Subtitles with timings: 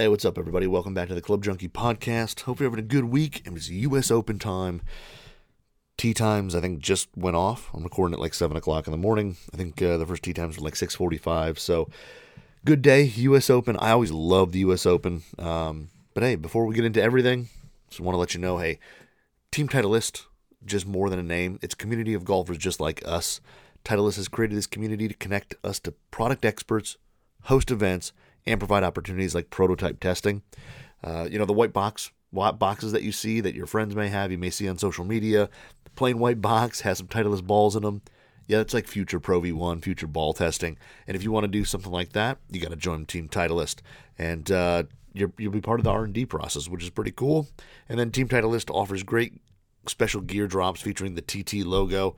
[0.00, 0.66] Hey, what's up, everybody?
[0.66, 2.40] Welcome back to the Club Junkie Podcast.
[2.40, 3.42] Hope you're having a good week.
[3.44, 4.10] It was U.S.
[4.10, 4.80] Open time.
[5.98, 7.68] Tee times, I think, just went off.
[7.74, 9.36] I'm recording at like 7 o'clock in the morning.
[9.52, 11.58] I think uh, the first tee times were like 6.45.
[11.58, 11.90] So,
[12.64, 13.50] good day, U.S.
[13.50, 13.76] Open.
[13.76, 14.86] I always love the U.S.
[14.86, 15.22] Open.
[15.38, 17.50] Um, but hey, before we get into everything,
[17.90, 18.78] just want to let you know, hey,
[19.52, 20.24] Team Titleist,
[20.64, 21.58] just more than a name.
[21.60, 23.42] It's a community of golfers just like us.
[23.84, 26.96] Titleist has created this community to connect us to product experts,
[27.42, 28.14] host events,
[28.46, 30.42] and provide opportunities like prototype testing.
[31.02, 34.30] Uh, you know, the white box boxes that you see that your friends may have,
[34.30, 35.48] you may see on social media.
[35.84, 38.02] The plain white box has some Titleist balls in them.
[38.46, 40.76] Yeah, it's like future Pro V1, future ball testing.
[41.06, 43.76] And if you want to do something like that, you got to join Team Titleist,
[44.18, 47.48] and uh, you will be part of the R&D process, which is pretty cool.
[47.88, 49.40] And then Team Titleist offers great
[49.86, 52.16] special gear drops featuring the TT logo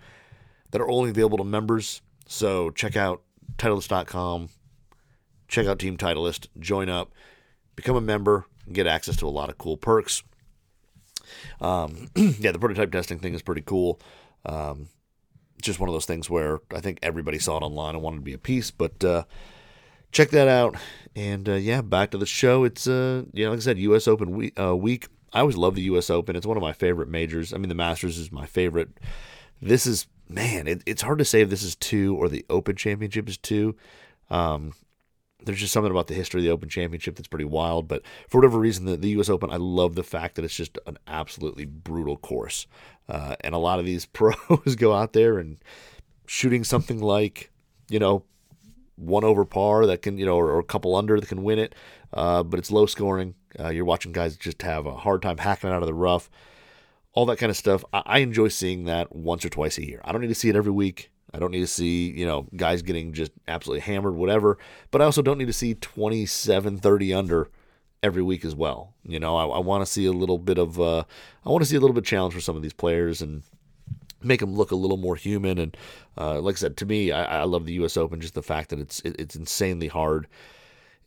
[0.70, 2.00] that are only available to members.
[2.26, 3.22] So check out
[3.58, 4.48] Titleist.com
[5.52, 7.12] check out Team Titleist, join up,
[7.76, 10.22] become a member, and get access to a lot of cool perks.
[11.60, 14.00] Um, yeah, the prototype testing thing is pretty cool.
[14.44, 14.88] Um,
[15.60, 18.22] just one of those things where I think everybody saw it online and wanted to
[18.22, 19.24] be a piece, but uh,
[20.10, 20.74] check that out.
[21.14, 22.64] And uh, yeah, back to the show.
[22.64, 24.08] It's uh, like I said, U.S.
[24.08, 25.06] Open week, uh, week.
[25.32, 26.10] I always love the U.S.
[26.10, 26.34] Open.
[26.34, 27.52] It's one of my favorite majors.
[27.52, 28.88] I mean, the Masters is my favorite.
[29.60, 32.74] This is man, it, it's hard to say if this is two or the Open
[32.74, 33.76] Championship is two.
[34.30, 34.72] Um,
[35.44, 37.88] there's just something about the history of the Open Championship that's pretty wild.
[37.88, 39.28] But for whatever reason, the, the U.S.
[39.28, 42.66] Open, I love the fact that it's just an absolutely brutal course.
[43.08, 45.58] Uh, and a lot of these pros go out there and
[46.26, 47.50] shooting something like,
[47.88, 48.24] you know,
[48.96, 51.58] one over par that can, you know, or, or a couple under that can win
[51.58, 51.74] it.
[52.12, 53.34] Uh, but it's low scoring.
[53.58, 56.30] Uh, you're watching guys just have a hard time hacking it out of the rough.
[57.14, 57.84] All that kind of stuff.
[57.92, 60.00] I, I enjoy seeing that once or twice a year.
[60.04, 61.11] I don't need to see it every week.
[61.34, 64.58] I don't need to see, you know, guys getting just absolutely hammered, whatever.
[64.90, 67.48] But I also don't need to see 27, 30 under
[68.02, 68.94] every week as well.
[69.04, 71.04] You know, I, I want to see a little bit of, uh,
[71.44, 73.42] I want to see a little bit of challenge for some of these players and
[74.24, 75.58] make them look a little more human.
[75.58, 75.76] And
[76.18, 77.96] uh, like I said, to me, I, I, love the U.S.
[77.96, 80.28] Open, just the fact that it's it, it's insanely hard.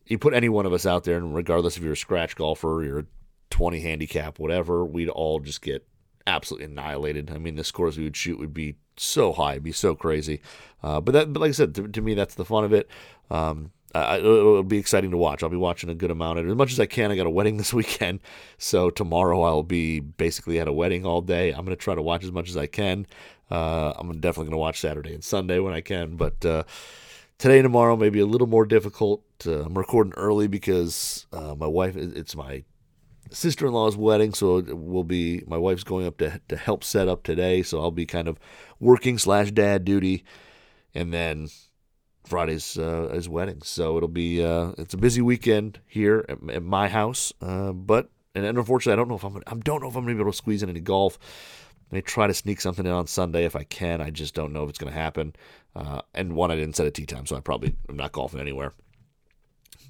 [0.06, 2.84] You put any one of us out there, and regardless if you're a scratch golfer,
[2.84, 3.06] you're a
[3.50, 5.86] 20 handicap, whatever, we'd all just get
[6.28, 7.32] absolutely annihilated.
[7.32, 10.42] I mean, the scores we would shoot would be so high, it'd be so crazy.
[10.82, 12.90] Uh, but that, but like I said, to, to, me, that's the fun of it.
[13.30, 15.42] Um, I, it'll be exciting to watch.
[15.42, 17.12] I'll be watching a good amount of it as much as I can.
[17.12, 18.20] I got a wedding this weekend,
[18.58, 21.52] so tomorrow I'll be basically at a wedding all day.
[21.52, 23.08] I'm going to try to watch as much as I can.
[23.50, 26.64] Uh, I'm definitely going to watch Saturday and Sunday when I can, but uh,
[27.38, 29.24] today and tomorrow maybe a little more difficult.
[29.46, 31.96] Uh, I'm recording early because uh, my wife.
[31.96, 32.64] It's my
[33.32, 36.84] sister in law's wedding, so it will be my wife's going up to to help
[36.84, 38.40] set up today, so I'll be kind of
[38.80, 40.24] working slash dad duty,
[40.94, 41.50] and then
[42.26, 43.62] Friday's uh, his wedding.
[43.64, 48.10] So it'll be uh, it's a busy weekend here at, at my house, uh, but
[48.34, 50.32] and, unfortunately I don't know if I'm I don't know if I'm gonna be able
[50.32, 51.18] to squeeze in any golf.
[51.92, 54.02] I may try to sneak something in on Sunday if I can.
[54.02, 55.36] I just don't know if it's to happen.
[55.76, 58.40] Uh, and one, I didn't set a tee time, so I probably am not golfing
[58.40, 58.74] anywhere.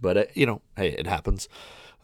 [0.01, 1.47] But uh, you know, hey, it happens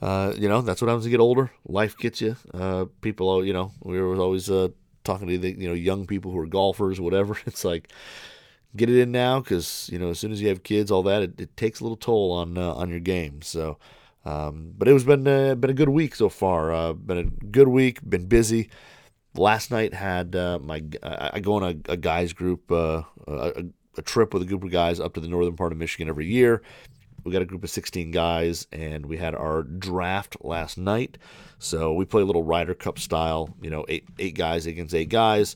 [0.02, 1.52] uh, you know, that's what happens to get older.
[1.66, 2.36] Life gets you.
[2.54, 4.70] Uh, people, you know, we were always uh,
[5.04, 7.38] talking to the, you know, young people who are golfers, whatever.
[7.46, 7.92] It's like,
[8.76, 11.22] get it in now because, you know, as soon as you have kids, all that,
[11.22, 13.44] it, it takes a little toll on uh, on your game.
[13.44, 13.78] So,
[14.26, 16.94] um, but it was been uh, been a good week so far.
[16.94, 18.00] Been a good week.
[18.08, 18.70] Been busy.
[19.36, 24.42] Last night had my I go on a, a guys group a, a trip with
[24.42, 26.62] a group of guys up to the northern part of Michigan every year.
[27.24, 31.18] We got a group of 16 guys, and we had our draft last night.
[31.60, 35.10] So we play a little Ryder Cup style, you know, eight eight guys against eight
[35.10, 35.56] guys,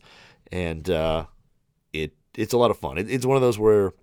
[0.52, 1.26] and uh,
[1.94, 2.98] it it's a lot of fun.
[2.98, 3.94] It, it's one of those where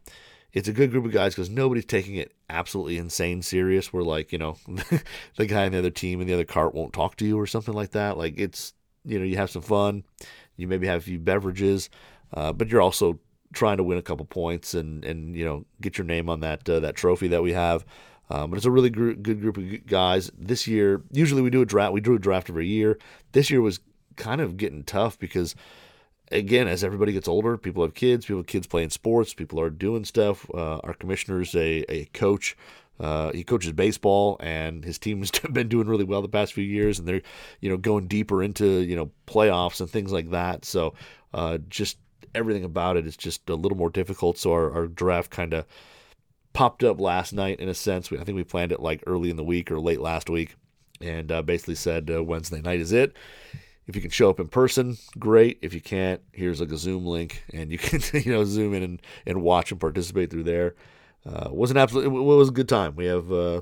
[0.53, 3.93] it's a good group of guys because nobody's taking it absolutely insane serious.
[3.93, 4.57] Where like you know,
[5.37, 7.47] the guy in the other team in the other cart won't talk to you or
[7.47, 8.19] something like that.
[8.19, 8.75] Like it's
[9.05, 10.05] you know you have some fun,
[10.57, 11.89] you maybe have a few beverages,
[12.35, 13.21] uh, but you're also
[13.53, 16.69] trying to win a couple points and and you know get your name on that
[16.69, 17.85] uh, that trophy that we have.
[18.31, 20.31] Um, but it's a really gr- good group of guys.
[20.39, 21.93] This year, usually we do a draft.
[21.93, 22.99] We do a draft every year.
[23.33, 23.81] This year was
[24.17, 25.55] kind of getting tough because,
[26.31, 28.25] again, as everybody gets older, people have kids.
[28.25, 29.35] People have kids playing sports.
[29.35, 30.49] People are doing stuff.
[30.55, 32.57] Uh, our commissioner's a a coach.
[32.99, 36.65] Uh, he coaches baseball, and his team has been doing really well the past few
[36.65, 37.23] years, and they're,
[37.61, 40.65] you know, going deeper into you know playoffs and things like that.
[40.65, 40.95] So,
[41.35, 41.99] uh, just
[42.35, 44.39] everything about it is just a little more difficult.
[44.39, 45.67] So our, our draft kind of
[46.53, 48.11] popped up last night in a sense.
[48.11, 50.55] We, I think we planned it like early in the week or late last week,
[51.01, 53.17] and uh, basically said uh, Wednesday night is it.
[53.87, 55.59] If you can show up in person, great.
[55.61, 58.83] If you can't, here's like a Zoom link, and you can you know zoom in
[58.83, 60.75] and, and watch and participate through there.
[61.27, 62.95] Uh, was an absolute it was a good time.
[62.97, 63.61] We have uh,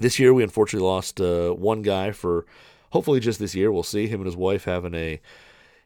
[0.00, 2.46] This year, we unfortunately lost uh, one guy for
[2.90, 3.70] hopefully just this year.
[3.70, 5.20] We'll see him and his wife having a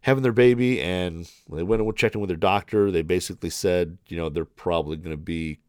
[0.05, 3.97] having their baby, and they went and checked in with their doctor, they basically said,
[4.07, 5.61] you know, they're probably going to be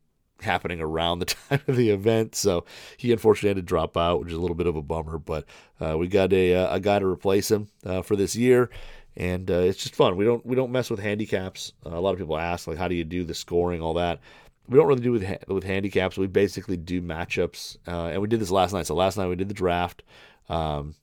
[0.42, 2.36] happening around the time of the event.
[2.36, 2.66] So
[2.98, 5.18] he unfortunately had to drop out, which is a little bit of a bummer.
[5.18, 5.46] But
[5.80, 8.70] uh, we got a, uh, a guy to replace him uh, for this year,
[9.16, 10.18] and uh, it's just fun.
[10.18, 11.72] We don't we don't mess with handicaps.
[11.86, 14.20] Uh, a lot of people ask like, how do you do the scoring, all that.
[14.68, 16.18] We don't really do with with handicaps.
[16.18, 18.88] We basically do matchups, uh, and we did this last night.
[18.88, 20.04] So last night we did the draft.
[20.50, 20.96] Um,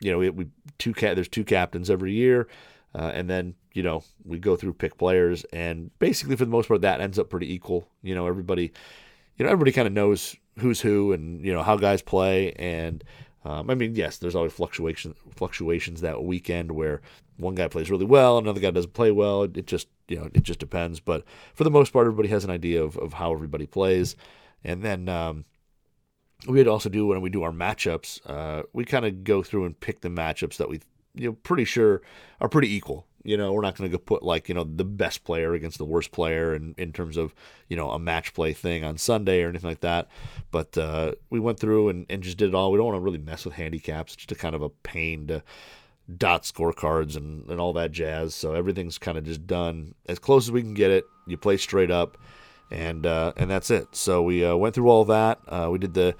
[0.00, 0.46] you know, we, we
[0.78, 1.14] two cat.
[1.16, 2.48] There's two captains every year.
[2.94, 6.68] Uh, and then you know we go through pick players, and basically for the most
[6.68, 7.88] part that ends up pretty equal.
[8.02, 8.72] You know everybody,
[9.36, 12.52] you know everybody kind of knows who's who and you know how guys play.
[12.52, 13.04] And
[13.44, 17.02] um, I mean, yes, there's always fluctuations fluctuations that weekend where
[17.36, 19.44] one guy plays really well, another guy doesn't play well.
[19.44, 20.98] It just you know it just depends.
[20.98, 21.24] But
[21.54, 24.16] for the most part, everybody has an idea of, of how everybody plays.
[24.64, 25.44] And then um,
[26.46, 29.78] we'd also do when we do our matchups, uh, we kind of go through and
[29.78, 30.80] pick the matchups that we
[31.14, 32.02] you know pretty sure
[32.40, 33.06] are pretty equal.
[33.24, 35.78] You know, we're not going to go put like you know the best player against
[35.78, 37.34] the worst player in, in terms of
[37.68, 40.08] you know a match play thing on Sunday or anything like that.
[40.50, 42.70] But uh, we went through and, and just did it all.
[42.70, 44.14] We don't want to really mess with handicaps.
[44.14, 45.42] It's just a kind of a pain to
[46.16, 48.34] dot scorecards and, and all that jazz.
[48.34, 51.04] So everything's kind of just done as close as we can get it.
[51.26, 52.16] You play straight up,
[52.70, 53.94] and uh, and that's it.
[53.94, 55.40] So we uh, went through all that.
[55.46, 56.14] Uh, we did the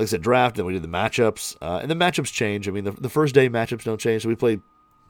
[0.00, 2.66] like I said, draft, and we did the matchups, uh, and the matchups change.
[2.66, 4.22] I mean, the, the first day matchups don't change.
[4.22, 4.58] So we play,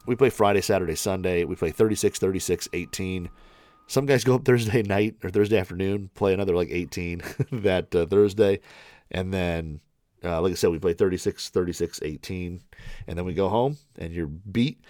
[0.05, 1.45] we play Friday, Saturday, Sunday.
[1.45, 3.29] We play 36, 36, 18.
[3.87, 7.21] Some guys go up Thursday night or Thursday afternoon, play another like 18
[7.53, 8.59] that uh, Thursday,
[9.11, 9.79] and then,
[10.25, 12.61] uh, like I said, we play 36, 36, 18,
[13.07, 14.83] and then we go home, and you're beat.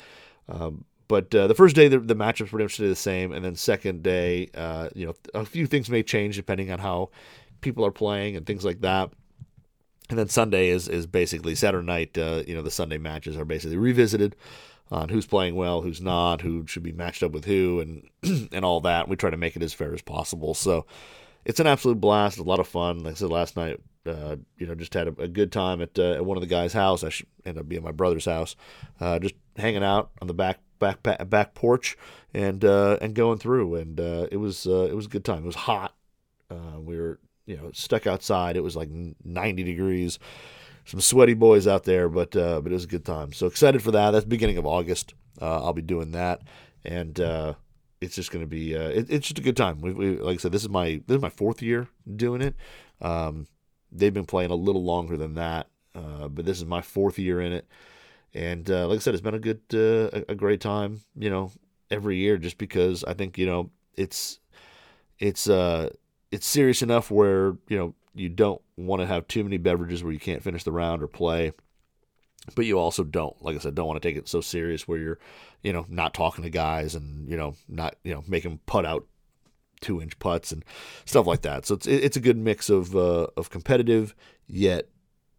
[0.50, 3.44] Um, but uh, the first day, the, the matchups pretty much stay the same, and
[3.44, 7.10] then second day, uh, you know, a few things may change depending on how
[7.60, 9.12] people are playing and things like that.
[10.10, 12.18] And then Sunday is is basically Saturday night.
[12.18, 14.38] Uh, you know, the Sunday matches are basically revisited
[14.90, 18.64] on who's playing well, who's not, who should be matched up with who, and and
[18.64, 19.10] all that.
[19.10, 20.54] We try to make it as fair as possible.
[20.54, 20.86] So
[21.44, 22.38] it's an absolute blast.
[22.38, 23.00] A lot of fun.
[23.00, 26.00] Like I said last night, uh, you know, just had a, a good time at,
[26.00, 27.04] uh, at one of the guys' house.
[27.04, 28.56] I should end up being my brother's house,
[29.02, 31.98] uh, just hanging out on the back back back, porch
[32.34, 33.76] and uh, and going through.
[33.76, 35.44] And uh, it was uh, it was a good time.
[35.44, 35.96] It was hot.
[36.50, 38.58] we were you know stuck outside.
[38.58, 38.90] It was like
[39.24, 40.20] 90 degrees.
[40.86, 43.34] Some sweaty boys out there, but uh, but it was a good time.
[43.34, 44.12] So excited for that.
[44.12, 45.14] That's beginning of August.
[45.40, 46.42] Uh, I'll be doing that,
[46.84, 47.54] and uh,
[48.02, 49.80] it's just going to be uh, it, it's just a good time.
[49.80, 52.56] We, we, like I said, this is my this is my fourth year doing it.
[53.00, 53.48] Um,
[53.92, 57.40] they've been playing a little longer than that, uh, but this is my fourth year
[57.40, 57.68] in it.
[58.34, 61.02] And uh, like I said, it's been a good, uh, a, great time.
[61.18, 61.52] You know,
[61.90, 64.40] every year, just because I think you know it's,
[65.20, 65.90] it's, uh,
[66.32, 70.14] it's serious enough where you know you don't want to have too many beverages where
[70.14, 71.52] you can't finish the round or play
[72.56, 74.98] but you also don't like i said don't want to take it so serious where
[74.98, 75.20] you're
[75.62, 79.06] you know not talking to guys and you know not you know making putt out
[79.80, 80.64] two inch putts and
[81.06, 84.16] stuff like that so it's it's a good mix of uh, of competitive
[84.48, 84.88] yet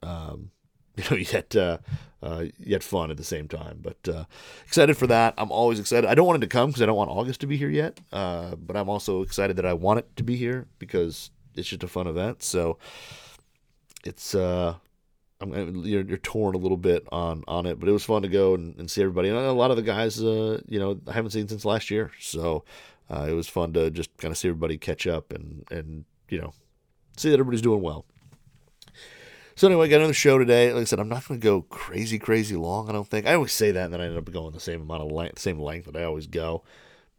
[0.02, 0.50] um,
[0.96, 1.78] you know yet uh,
[2.22, 3.80] uh, yet fun at the same time.
[3.82, 4.24] But uh,
[4.66, 5.34] excited for that.
[5.36, 6.08] I'm always excited.
[6.08, 8.00] I don't want it to come because I don't want August to be here yet.
[8.12, 11.82] Uh, but I'm also excited that I want it to be here because it's just
[11.82, 12.42] a fun event.
[12.42, 12.78] So
[14.04, 14.74] it's uh,
[15.40, 18.28] I'm you're, you're torn a little bit on on it, but it was fun to
[18.28, 19.28] go and, and see everybody.
[19.28, 22.12] And a lot of the guys, uh, you know, I haven't seen since last year,
[22.20, 22.64] so
[23.10, 26.40] uh, it was fun to just kind of see everybody catch up and and you
[26.40, 26.54] know
[27.16, 28.06] see that everybody's doing well.
[29.54, 30.72] So anyway, I got another show today.
[30.72, 32.88] Like I said, I'm not going to go crazy, crazy long.
[32.88, 33.26] I don't think.
[33.26, 35.38] I always say that, and then I end up going the same amount of length,
[35.38, 36.62] same length that I always go.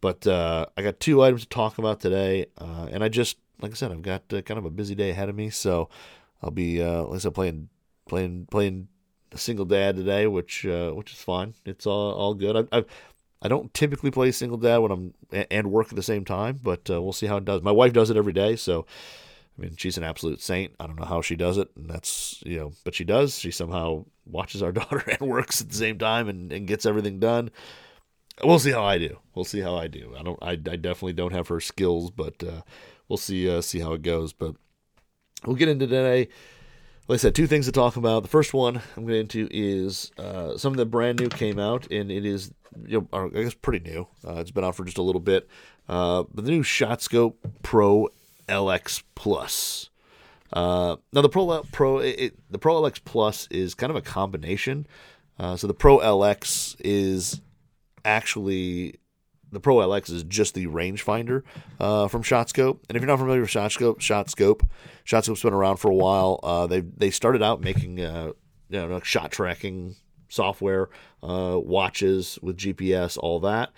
[0.00, 3.70] But uh, I got two items to talk about today, uh, and I just, like
[3.70, 5.50] I said, I've got uh, kind of a busy day ahead of me.
[5.50, 5.88] So
[6.42, 7.68] I'll be, uh, like I said, playing,
[8.06, 8.88] playing, playing
[9.32, 11.54] a single dad today, which, uh, which is fine.
[11.64, 12.68] It's all, all good.
[12.70, 12.84] I, I,
[13.40, 15.14] I don't typically play single dad when I'm
[15.50, 17.62] and work at the same time, but uh, we'll see how it does.
[17.62, 18.86] My wife does it every day, so
[19.56, 20.74] I mean, she's an absolute saint.
[20.80, 23.38] I don't know how she does it, and that's you know, but she does.
[23.38, 27.20] She somehow watches our daughter and works at the same time and, and gets everything
[27.20, 27.50] done.
[28.42, 29.18] We'll see how I do.
[29.34, 30.14] We'll see how I do.
[30.18, 30.38] I don't.
[30.42, 32.62] I, I definitely don't have her skills, but uh,
[33.08, 33.48] we'll see.
[33.48, 34.32] Uh, see how it goes.
[34.32, 34.56] But
[35.46, 36.28] we'll get into today.
[37.06, 38.22] Like I said, two things to talk about.
[38.22, 42.10] The first one I'm going into is uh, something that brand new came out, and
[42.10, 42.52] it is
[42.86, 44.08] you know, I guess pretty new.
[44.26, 45.48] Uh, it's been out for just a little bit.
[45.88, 48.08] Uh, but the new ShotScope Pro
[48.48, 49.90] LX Plus.
[50.52, 54.86] Uh, now the Pro Pro it, the Pro LX Plus is kind of a combination.
[55.38, 57.40] Uh, so the Pro LX is
[58.04, 58.96] actually
[59.50, 61.42] the Pro LX is just the rangefinder
[61.80, 62.80] uh, from ShotScope.
[62.88, 64.66] And if you're not familiar with ShotScope, ShotScope,
[65.04, 66.38] ShotScope's been around for a while.
[66.42, 68.32] Uh, they they started out making uh,
[68.68, 69.96] you know shot tracking
[70.28, 70.88] software,
[71.22, 73.72] uh, watches with GPS, all that.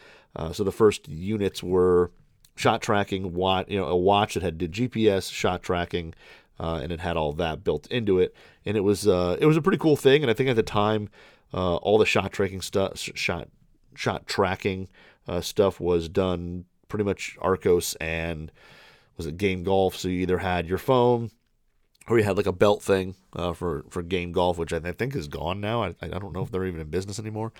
[0.53, 2.13] So the first units were
[2.57, 6.15] shot tracking, watch, you know, a watch that had GPS shot tracking,
[6.59, 8.35] uh, and it had all that built into it.
[8.65, 10.23] And it was uh, it was a pretty cool thing.
[10.23, 11.09] And I think at the time,
[11.55, 13.49] uh, all the shot tracking stuff, shot
[13.95, 14.89] shot tracking
[15.29, 18.51] uh, stuff was done pretty much Arccos and
[19.17, 19.97] was it Game Golf.
[19.97, 21.31] So you either had your phone
[22.09, 25.15] or you had like a belt thing uh, for for Game Golf, which I, think
[25.15, 25.83] is gone now.
[25.83, 27.53] I, I don't know if they're even in business anymore.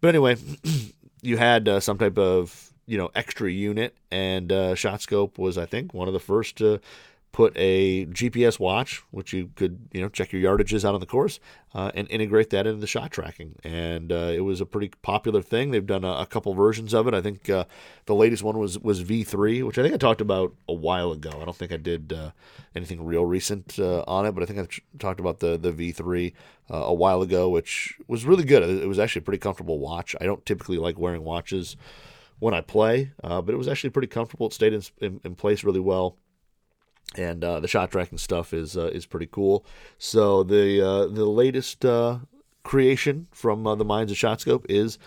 [0.00, 0.36] But anyway,
[1.22, 5.66] you had uh, some type of you know extra unit, and uh, ShotScope was I
[5.66, 6.80] think one of the first to
[7.32, 11.06] put a GPS watch, which you could you know check your yardages out on the
[11.06, 11.40] course,
[11.74, 13.56] uh, and integrate that into the shot tracking.
[13.64, 15.70] And uh, it was a pretty popular thing.
[15.70, 17.14] They've done a, a couple versions of it.
[17.14, 17.64] I think uh,
[18.04, 21.30] the latest one was was V3, which I think I talked about a while ago.
[21.40, 22.30] I don't think I did uh,
[22.76, 26.34] anything real recent uh, on it, but I think I talked about the the V3
[26.70, 28.62] uh, a while ago, which was really good.
[28.62, 30.14] It was actually a pretty comfortable watch.
[30.20, 31.76] I don't typically like wearing watches
[32.42, 34.48] when I play, but it was actually pretty comfortable.
[34.48, 36.16] It stayed in, in, in place really well
[37.16, 39.64] and uh, the shot tracking stuff is uh, is pretty cool.
[39.98, 42.18] So the uh, the latest uh,
[42.62, 44.98] creation from uh, the minds of ShotScope is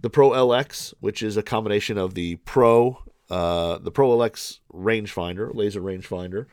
[0.00, 5.54] the Pro LX, which is a combination of the Pro uh, the Pro LX rangefinder,
[5.54, 6.46] laser rangefinder,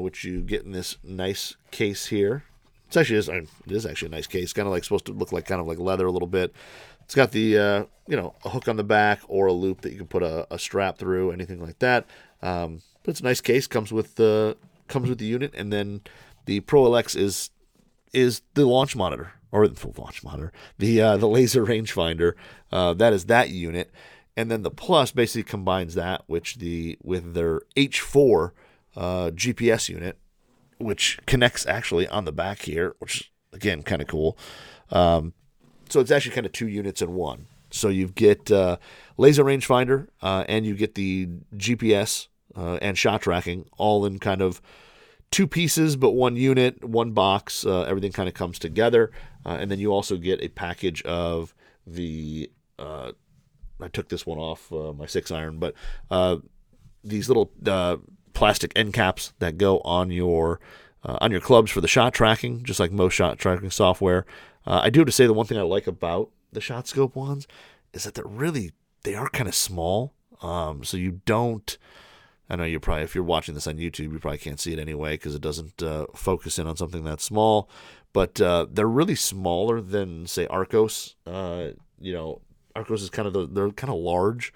[0.00, 2.44] which you get in this nice case here.
[2.86, 5.32] It's actually is, it is actually a nice case, kind of like supposed to look
[5.32, 6.54] like kind of like leather a little bit.
[7.04, 9.98] It's got the you know a hook on the back or a loop that you
[9.98, 12.06] can put a, a strap through, anything like that.
[12.42, 13.66] Um, but it's a nice case.
[13.66, 14.56] comes with the
[14.88, 16.02] comes with the unit, and then
[16.46, 17.50] the Pro LX is
[18.12, 22.34] is the launch monitor or the full launch monitor, the uh, the laser rangefinder.
[22.70, 23.90] Uh, that is that unit,
[24.36, 28.50] and then the Plus basically combines that which the with their H4
[28.96, 30.18] uh, GPS unit,
[30.78, 34.36] which connects actually on the back here, which again kind of cool.
[34.90, 35.32] Um,
[35.88, 37.46] so it's actually kind of two units in one.
[37.74, 38.76] So you get uh,
[39.16, 44.40] laser rangefinder uh, and you get the GPS uh, and shot tracking all in kind
[44.40, 44.62] of
[45.32, 47.66] two pieces, but one unit, one box.
[47.66, 49.10] Uh, everything kind of comes together,
[49.44, 51.52] uh, and then you also get a package of
[51.84, 52.48] the.
[52.78, 53.12] Uh,
[53.80, 55.74] I took this one off my six iron, but
[57.02, 57.50] these little
[58.32, 60.60] plastic end caps that go on your
[61.02, 64.24] on your clubs for the shot tracking, just like most shot tracking software.
[64.66, 67.46] I do have to say the one thing I like about the shot scope ones
[67.92, 71.76] is that they're really they are kind of small, um, so you don't
[72.48, 74.78] I know you're probably, if you're watching this on YouTube, you probably can't see it
[74.78, 77.70] anyway because it doesn't uh, focus in on something that small.
[78.12, 81.14] But uh, they're really smaller than, say, Arccos.
[81.26, 82.42] Uh, you know,
[82.76, 84.52] Arccos is kind of the, they're kind of large.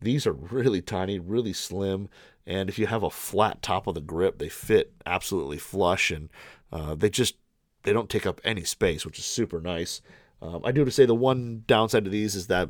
[0.00, 2.08] These are really tiny, really slim,
[2.46, 6.30] and if you have a flat top of the grip, they fit absolutely flush, and
[6.72, 7.34] uh, they just
[7.82, 10.00] they don't take up any space, which is super nice.
[10.40, 12.68] Um, I do have to say the one downside to these is that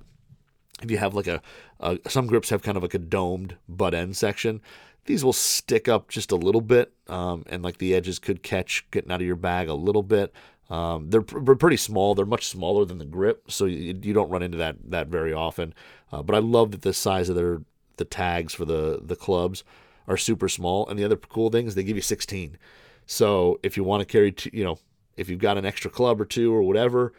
[0.82, 1.42] if you have like a,
[1.80, 4.60] a, some grips have kind of like a domed butt end section
[5.08, 8.86] these will stick up just a little bit um, and like the edges could catch
[8.90, 10.34] getting out of your bag a little bit.
[10.68, 12.14] Um, they're, pr- pretty small.
[12.14, 15.32] They're much smaller than the grip so you, you don't run into that that very
[15.32, 15.74] often.
[16.12, 17.62] Uh, but i love that the size of their
[17.96, 19.64] the tags for the the clubs
[20.06, 20.86] are super small.
[20.86, 22.58] And the other cool thing is they give you 16
[23.06, 24.78] so if you want to carry you know
[25.18, 27.12] if you've got an extra club or two or whatever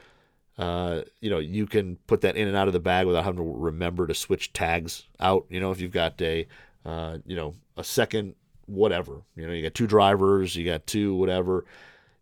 [0.60, 3.38] uh, you know, you can put that in and out of the bag without having
[3.38, 5.46] to remember to switch tags out.
[5.50, 6.48] You know, if you've got a,
[6.86, 11.16] uh, you know, a second whatever, you know, you got two drivers, you got two
[11.16, 11.64] whatever,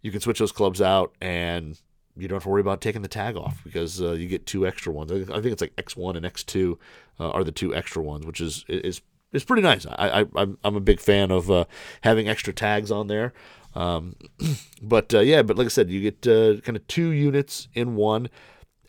[0.03, 1.81] you can switch those clubs out and
[2.15, 4.67] you don't have to worry about taking the tag off because uh, you get two
[4.67, 5.12] extra ones.
[5.12, 6.77] I think it's like X1 and X2
[7.19, 9.01] uh, are the two extra ones, which is is
[9.34, 9.88] is pretty nice.
[9.88, 11.65] I, I I'm I'm a big fan of uh,
[12.01, 13.34] having extra tags on there.
[13.77, 14.15] Um,
[14.81, 17.96] but uh, yeah, but like I said, you get uh, kind of two units in
[17.96, 18.29] one.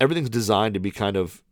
[0.00, 1.42] Everything's designed to be kind of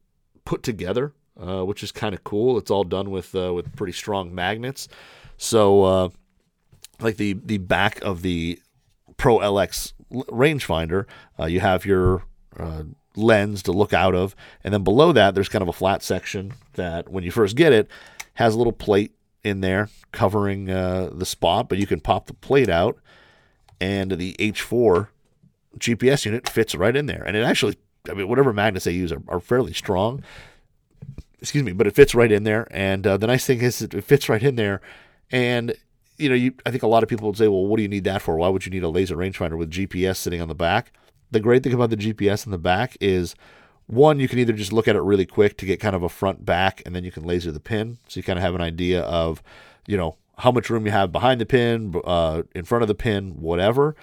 [0.44, 2.56] put together, uh, which is kind of cool.
[2.56, 4.88] It's all done with uh, with pretty strong magnets.
[5.36, 6.08] So, uh,
[6.98, 8.58] like the the back of the
[9.18, 11.04] Pro LX rangefinder,
[11.38, 12.24] uh, you have your
[13.16, 16.52] lens to look out of, and then below that, there's kind of a flat section
[16.74, 17.88] that, when you first get it,
[18.34, 19.12] has a little plate
[19.44, 22.98] in there covering the spot, but you can pop the plate out
[23.80, 25.08] and the H4
[25.78, 27.22] GPS unit fits right in there.
[27.22, 27.76] And it actually,
[28.10, 30.22] I mean, whatever magnets they use are, are fairly strong.
[31.40, 32.66] Excuse me, but it fits right in there.
[32.70, 34.80] And uh, the nice thing is, it fits right in there.
[35.30, 35.74] And
[36.18, 37.88] you know, you, I think a lot of people would say, well, what do you
[37.88, 38.36] need that for?
[38.36, 40.92] Why would you need a laser rangefinder with GPS sitting on the back?
[41.30, 43.34] The great thing about the GPS in the back is
[43.86, 46.08] one, you can either just look at it really quick to get kind of a
[46.08, 48.60] front back, and then you can laser the pin, so you kind of have an
[48.60, 49.42] idea of,
[49.86, 52.94] you know, how much room you have behind the pin, uh, in front of the
[52.94, 53.96] pin, whatever.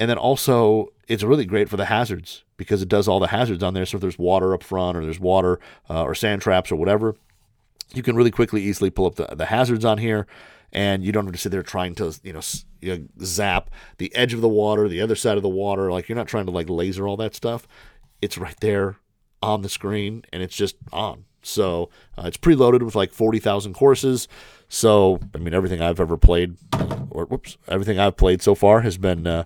[0.00, 3.62] And then also, it's really great for the hazards because it does all the hazards
[3.62, 3.86] on there.
[3.86, 7.16] So if there's water up front, or there's water, uh, or sand traps, or whatever,
[7.94, 10.26] you can really quickly, easily pull up the, the hazards on here,
[10.72, 12.42] and you don't have to sit there trying to, you know,
[12.80, 15.90] you know, zap the edge of the water, the other side of the water.
[15.90, 17.66] Like you're not trying to like laser all that stuff.
[18.20, 18.96] It's right there
[19.42, 21.24] on the screen and it's just on.
[21.42, 24.28] So uh, it's preloaded with like 40,000 courses.
[24.68, 26.56] So, I mean, everything I've ever played,
[27.10, 29.44] or whoops, everything I've played so far has been uh,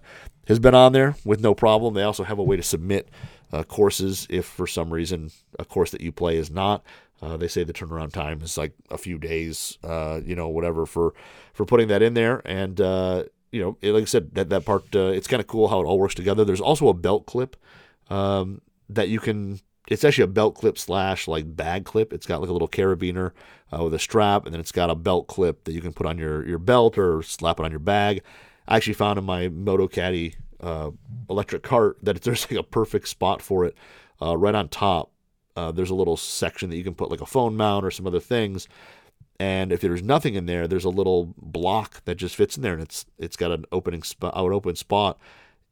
[0.48, 1.94] has been on there with no problem.
[1.94, 3.08] They also have a way to submit
[3.52, 6.84] uh, courses if for some reason a course that you play is not.
[7.20, 10.86] Uh, they say the turnaround time is like a few days, uh, you know, whatever
[10.86, 11.14] for
[11.52, 12.42] for putting that in there.
[12.44, 15.80] And uh, you know, like I said, that that part it's kind of cool how
[15.80, 16.44] it all works together.
[16.44, 17.56] There's also a belt clip
[18.10, 22.12] um, that you can it's actually a belt clip slash like bag clip.
[22.12, 23.32] It's got like a little carabiner
[23.72, 26.06] uh, with a strap, and then it's got a belt clip that you can put
[26.06, 28.22] on your, your belt or slap it on your bag.
[28.68, 30.90] I actually found in my Moto Caddy uh,
[31.28, 33.76] electric cart that there's like a perfect spot for it
[34.20, 35.10] uh, right on top.
[35.56, 38.06] Uh, there's a little section that you can put like a phone mount or some
[38.06, 38.68] other things.
[39.38, 42.74] And if there's nothing in there, there's a little block that just fits in there,
[42.74, 45.18] and it's it's got an opening spot, an open spot,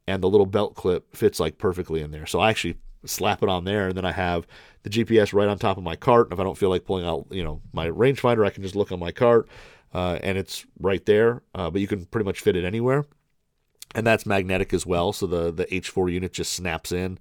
[0.05, 2.25] and the little belt clip fits like perfectly in there.
[2.25, 4.47] So I actually slap it on there, and then I have
[4.83, 6.27] the GPS right on top of my cart.
[6.27, 8.75] And if I don't feel like pulling out, you know, my rangefinder, I can just
[8.75, 9.47] look on my cart,
[9.93, 11.41] uh, and it's right there.
[11.53, 13.05] Uh, but you can pretty much fit it anywhere,
[13.95, 15.13] and that's magnetic as well.
[15.13, 17.19] So the the H4 unit just snaps in.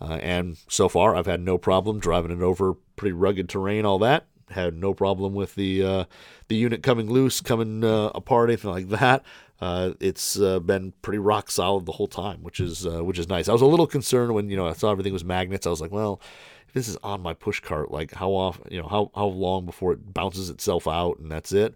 [0.00, 3.98] Uh, and so far, I've had no problem driving it over pretty rugged terrain, all
[3.98, 4.26] that.
[4.50, 6.04] Had no problem with the uh,
[6.46, 9.24] the unit coming loose, coming uh, apart, anything like that
[9.60, 13.28] uh, it's uh, been pretty rock solid the whole time, which is uh, which is
[13.28, 13.48] nice.
[13.48, 15.66] I was a little concerned when you know I saw everything was magnets.
[15.66, 16.20] I was like, well,
[16.68, 19.66] if this is on my push cart, like how often, you know, how how long
[19.66, 21.74] before it bounces itself out and that's it?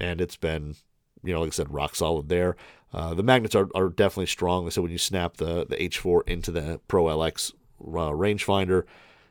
[0.00, 0.74] And it's been,
[1.22, 2.56] you know, like I said, rock solid there.
[2.92, 4.68] Uh, the magnets are, are definitely strong.
[4.70, 8.84] So when you snap the the H4 into the Pro LX uh, rangefinder,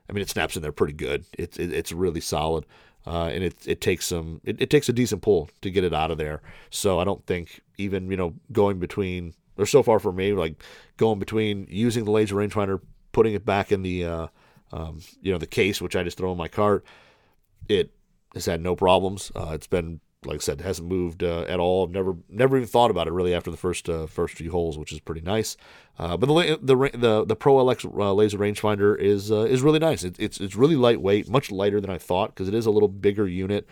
[0.09, 1.25] I mean, it snaps in there pretty good.
[1.37, 2.65] It's it, it's really solid
[3.09, 5.93] uh, and it it takes some it, it takes a decent pull to get it
[5.93, 6.41] out of there.
[6.69, 10.61] So I don't think even you know going between or so far for me like
[10.97, 12.79] going between using the laser rangefinder,
[13.11, 14.27] putting it back in the uh,
[14.71, 16.85] um, you know the case which I just throw in my cart,
[17.67, 17.89] it
[18.35, 19.31] has had no problems.
[19.35, 21.85] Uh, it's been like I said, hasn't moved uh, at all.
[21.85, 24.77] I've never never even thought about it really after the first uh, first few holes,
[24.77, 25.55] which is pretty nice.
[25.97, 29.79] Uh, but the the the the Pro LX uh, laser rangefinder is uh, is really
[29.79, 30.03] nice.
[30.03, 32.89] It, it's it's really lightweight, much lighter than I thought because it is a little
[32.89, 33.67] bigger unit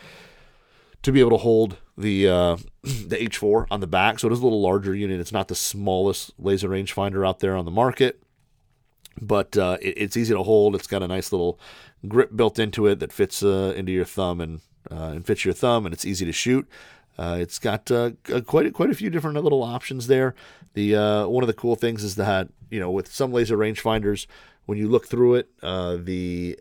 [1.03, 4.19] to be able to hold the uh, the H4 on the back.
[4.19, 5.19] So it is a little larger unit.
[5.19, 8.23] It's not the smallest laser rangefinder out there on the market,
[9.21, 10.75] but it, it's easy to hold.
[10.75, 11.59] It's got a nice little
[12.07, 15.85] grip built into it that fits into your thumb and uh, and fits your thumb,
[15.85, 16.67] and it's easy to shoot.
[17.17, 18.11] Uh, it's got uh,
[18.45, 20.35] quite a, quite a few different little options there.
[20.73, 24.27] The uh, one of the cool things is that you know with some laser rangefinders,
[24.65, 26.59] when you look through it, uh, the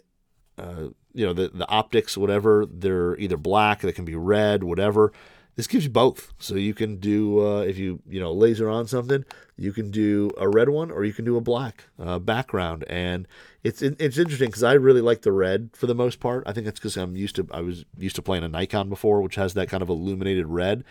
[0.59, 5.12] uh, you know the the optics, whatever, they're either black, they can be red, whatever.
[5.57, 8.87] This gives you both, so you can do uh, if you you know laser on
[8.87, 9.25] something,
[9.57, 13.27] you can do a red one or you can do a black uh, background, and
[13.64, 16.45] it's it's interesting because I really like the red for the most part.
[16.47, 19.23] I think it's because I'm used to I was used to playing a Nikon before,
[19.23, 20.85] which has that kind of illuminated red,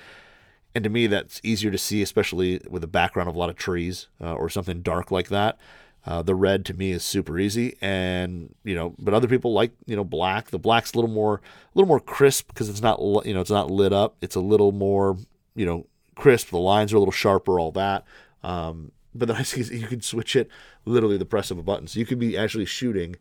[0.73, 3.55] and to me that's easier to see, especially with a background of a lot of
[3.55, 5.59] trees uh, or something dark like that.
[6.05, 9.71] Uh, the red to me is super easy, and you know, but other people like
[9.87, 10.51] you know black.
[10.51, 11.41] The black's a little more, a
[11.73, 14.15] little more crisp because it's not you know it's not lit up.
[14.21, 15.17] It's a little more
[15.55, 16.49] you know crisp.
[16.49, 18.05] The lines are a little sharper, all that.
[18.43, 20.47] Um, but the nice thing is you can switch it
[20.85, 21.87] literally the press of a button.
[21.87, 23.15] So you could be actually shooting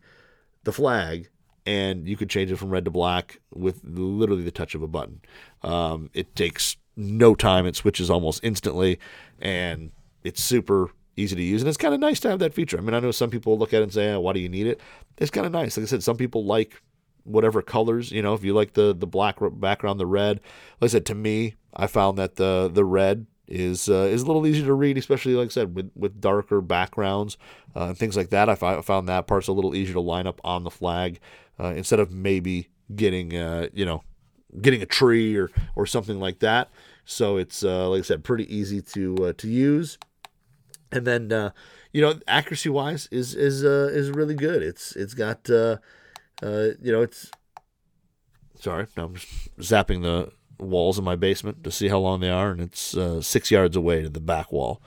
[0.63, 1.29] the flag,
[1.65, 4.87] and you could change it from red to black with literally the touch of a
[4.87, 5.21] button.
[5.63, 7.65] Um, it takes no time.
[7.65, 8.99] It switches almost instantly,
[9.39, 9.91] and
[10.23, 12.77] it's super easy to use, and it's kind of nice to have that feature.
[12.77, 14.49] I mean, I know some people look at it and say, oh, "Why do you
[14.49, 14.81] need it?"
[15.17, 15.77] It's kind of nice.
[15.77, 16.81] Like I said, some people like
[17.23, 18.11] whatever colors.
[18.11, 20.39] You know, if you like the the black background, the red.
[20.79, 24.25] Like I said, to me, I found that the the red is uh, is a
[24.25, 27.37] little easier to read, especially like I said with with darker backgrounds
[27.75, 28.49] uh, and things like that.
[28.49, 31.19] I, found that part's a little easier to line up on the flag
[31.59, 34.03] uh, instead of maybe getting uh, you know
[34.61, 36.69] getting a tree or or something like that.
[37.05, 39.97] So it's uh, like I said, pretty easy to uh, to use
[40.95, 41.51] and then uh,
[41.91, 44.63] you know accuracy wise is is uh, is really good.
[44.63, 45.77] It's it's got uh,
[46.41, 47.31] uh, you know it's
[48.59, 49.15] sorry I'm
[49.59, 53.21] zapping the walls in my basement to see how long they are, and it's uh,
[53.21, 54.81] six yards away to the back wall.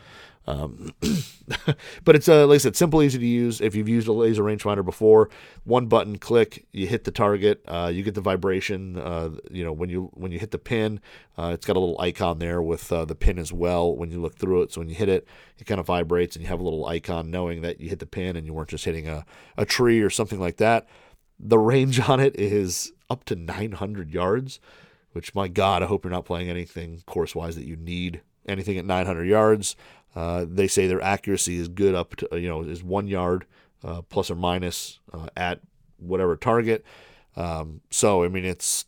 [0.49, 0.95] Um,
[2.05, 3.61] but it's uh, like I said, simple, easy to use.
[3.61, 5.29] If you've used a laser rangefinder before,
[5.65, 8.99] one button click, you hit the target, uh, you get the vibration.
[8.99, 11.01] Uh, you know when you when you hit the pin,
[11.37, 13.95] uh, it's got a little icon there with uh, the pin as well.
[13.95, 16.43] When you look through it, so when you hit it, it kind of vibrates, and
[16.43, 18.87] you have a little icon knowing that you hit the pin and you weren't just
[18.87, 19.27] hitting a
[19.59, 20.89] a tree or something like that.
[21.39, 24.61] The range on it is up to 900 yards,
[25.13, 28.79] which my God, I hope you're not playing anything course wise that you need anything
[28.79, 29.77] at 900 yards.
[30.15, 33.47] Uh, they say their accuracy is good up to you know is one yard
[33.85, 35.61] uh, plus or minus uh, at
[35.99, 36.85] whatever target.
[37.37, 38.87] Um, so I mean it's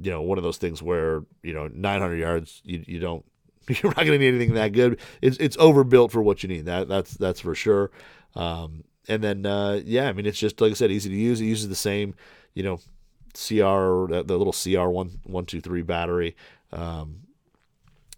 [0.00, 3.24] you know one of those things where you know 900 yards you you don't
[3.68, 4.98] you're not going to need anything that good.
[5.20, 6.66] It's it's overbuilt for what you need.
[6.66, 7.90] That that's that's for sure.
[8.34, 11.40] Um, and then uh, yeah, I mean it's just like I said, easy to use.
[11.40, 12.14] It uses the same
[12.54, 12.76] you know
[13.34, 16.36] CR the little CR one one two three battery.
[16.72, 17.25] Um,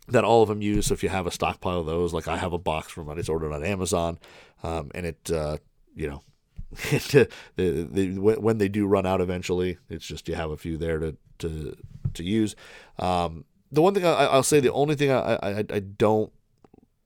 [0.08, 0.86] that all of them use.
[0.86, 3.18] So if you have a stockpile of those, like I have a box from it,
[3.18, 4.18] it's ordered on Amazon,
[4.62, 5.58] um, and it, uh,
[5.94, 6.22] you know,
[6.90, 10.76] it, the, the, when they do run out eventually, it's just you have a few
[10.76, 11.76] there to to
[12.14, 12.56] to use.
[12.98, 16.32] Um, the one thing I, will say, the only thing I, I, I don't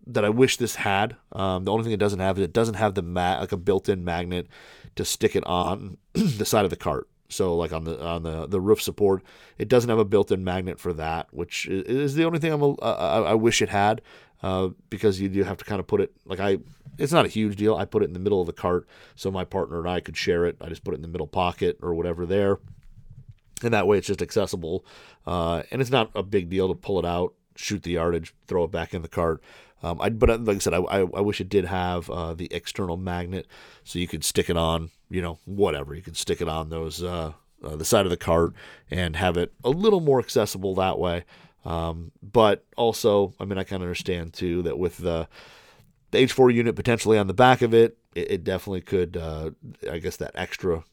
[0.07, 2.75] that I wish this had, um, the only thing it doesn't have is it doesn't
[2.75, 4.49] have the mat like a built-in magnet
[4.97, 7.09] to stick it on the side of the cart.
[7.33, 9.23] So like on the on the the roof support,
[9.59, 12.75] it doesn't have a built-in magnet for that, which is the only thing I'm a,
[12.83, 14.03] I, I wish it had,
[14.43, 16.59] uh, because you do have to kind of put it like I.
[16.99, 17.75] It's not a huge deal.
[17.75, 20.17] I put it in the middle of the cart so my partner and I could
[20.17, 20.57] share it.
[20.61, 22.59] I just put it in the middle pocket or whatever there,
[23.63, 24.85] and that way it's just accessible,
[25.27, 28.65] uh, and it's not a big deal to pull it out, shoot the yardage, throw
[28.65, 29.43] it back in the cart.
[29.83, 32.53] Um, I, but like I said, I, I, I wish it did have uh, the
[32.53, 33.47] external magnet
[33.85, 35.95] so you could stick it on, you know, whatever.
[35.95, 37.33] You could stick it on those uh,
[37.65, 38.53] uh, the side of the cart
[38.91, 41.25] and have it a little more accessible that way.
[41.65, 45.29] Um, but also, I mean, I kind of understand too that with the
[46.11, 49.17] the H4 unit potentially on the back of it, it, it definitely could.
[49.17, 49.51] Uh,
[49.91, 50.85] I guess that extra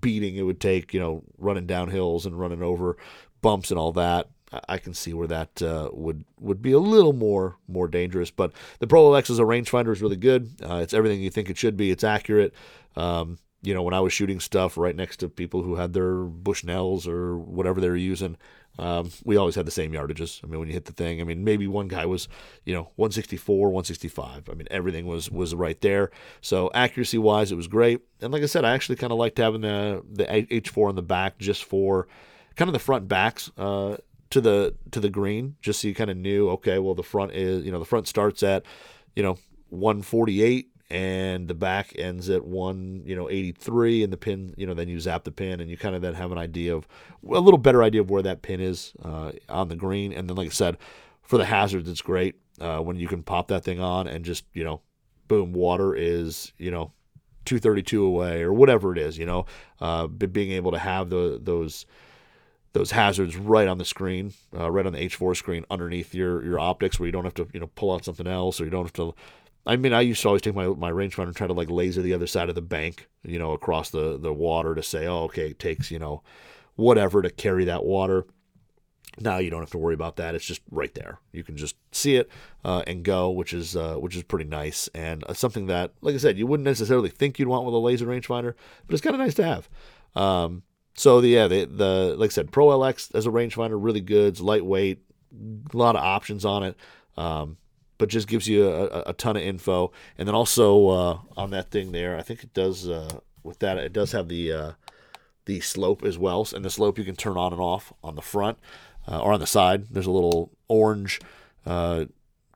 [0.00, 2.96] beating it would take, you know, running down hills and running over
[3.40, 4.28] bumps and all that.
[4.68, 8.30] I can see where that uh, would would be a little more more dangerous.
[8.30, 10.50] But the Pro LX as a rangefinder is really good.
[10.62, 11.90] Uh, it's everything you think it should be.
[11.90, 12.54] It's accurate.
[12.96, 16.24] Um, you know, when I was shooting stuff right next to people who had their
[16.24, 18.36] Bushnells or whatever they were using,
[18.78, 20.42] um, we always had the same yardages.
[20.42, 22.26] I mean, when you hit the thing, I mean, maybe one guy was,
[22.64, 24.48] you know, 164, 165.
[24.50, 26.10] I mean, everything was was right there.
[26.40, 28.00] So accuracy wise, it was great.
[28.20, 31.02] And like I said, I actually kind of liked having the the H4 on the
[31.02, 32.08] back just for
[32.56, 33.50] kind of the front backs.
[33.56, 33.96] Uh,
[34.32, 37.32] to the to the green, just so you kind of knew, okay, well the front
[37.32, 38.64] is you know the front starts at
[39.14, 39.36] you know
[39.68, 44.74] 148 and the back ends at one you know 83 and the pin you know
[44.74, 46.86] then you zap the pin and you kind of then have an idea of
[47.24, 50.12] a little better idea of where that pin is uh, on the green.
[50.12, 50.78] And then like I said
[51.22, 54.44] for the hazards it's great uh, when you can pop that thing on and just
[54.54, 54.80] you know
[55.28, 56.92] boom water is you know
[57.44, 59.44] 232 away or whatever it is you know
[59.80, 61.84] uh, being able to have the those
[62.72, 66.58] those hazards right on the screen, uh, right on the H4 screen underneath your your
[66.58, 68.84] optics, where you don't have to you know pull out something else, or you don't
[68.84, 69.14] have to.
[69.64, 72.02] I mean, I used to always take my my rangefinder and try to like laser
[72.02, 75.24] the other side of the bank, you know, across the the water to say, oh,
[75.24, 76.22] okay, it takes you know
[76.76, 78.24] whatever to carry that water.
[79.20, 80.34] Now you don't have to worry about that.
[80.34, 81.18] It's just right there.
[81.32, 82.30] You can just see it
[82.64, 86.14] uh, and go, which is uh, which is pretty nice and uh, something that, like
[86.14, 88.54] I said, you wouldn't necessarily think you'd want with a laser rangefinder,
[88.86, 89.68] but it's kind of nice to have.
[90.14, 90.62] Um,
[90.94, 94.28] so the, yeah, the, the like I said, Pro LX as a rangefinder, really good.
[94.28, 94.98] It's lightweight,
[95.72, 96.76] a lot of options on it,
[97.16, 97.56] um,
[97.98, 99.92] but just gives you a, a, ton of info.
[100.18, 103.78] And then also uh, on that thing there, I think it does uh, with that
[103.78, 104.72] it does have the uh,
[105.46, 108.22] the slope as well, and the slope you can turn on and off on the
[108.22, 108.58] front
[109.08, 109.86] uh, or on the side.
[109.90, 111.20] There's a little orange.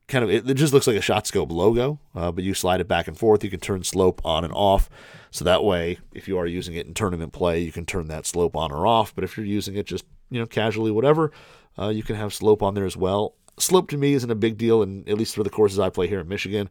[0.09, 2.81] Uh, kind of, it, just looks like a shot scope logo, uh, but you slide
[2.81, 3.45] it back and forth.
[3.45, 4.89] You can turn slope on and off.
[5.31, 8.27] So that way, if you are using it in tournament play, you can turn that
[8.27, 9.15] slope on or off.
[9.15, 11.33] But if you're using it just you know casually, whatever,
[11.79, 13.35] uh, you can have slope on there as well.
[13.59, 16.07] Slope to me isn't a big deal, and at least for the courses I play
[16.07, 16.71] here in Michigan.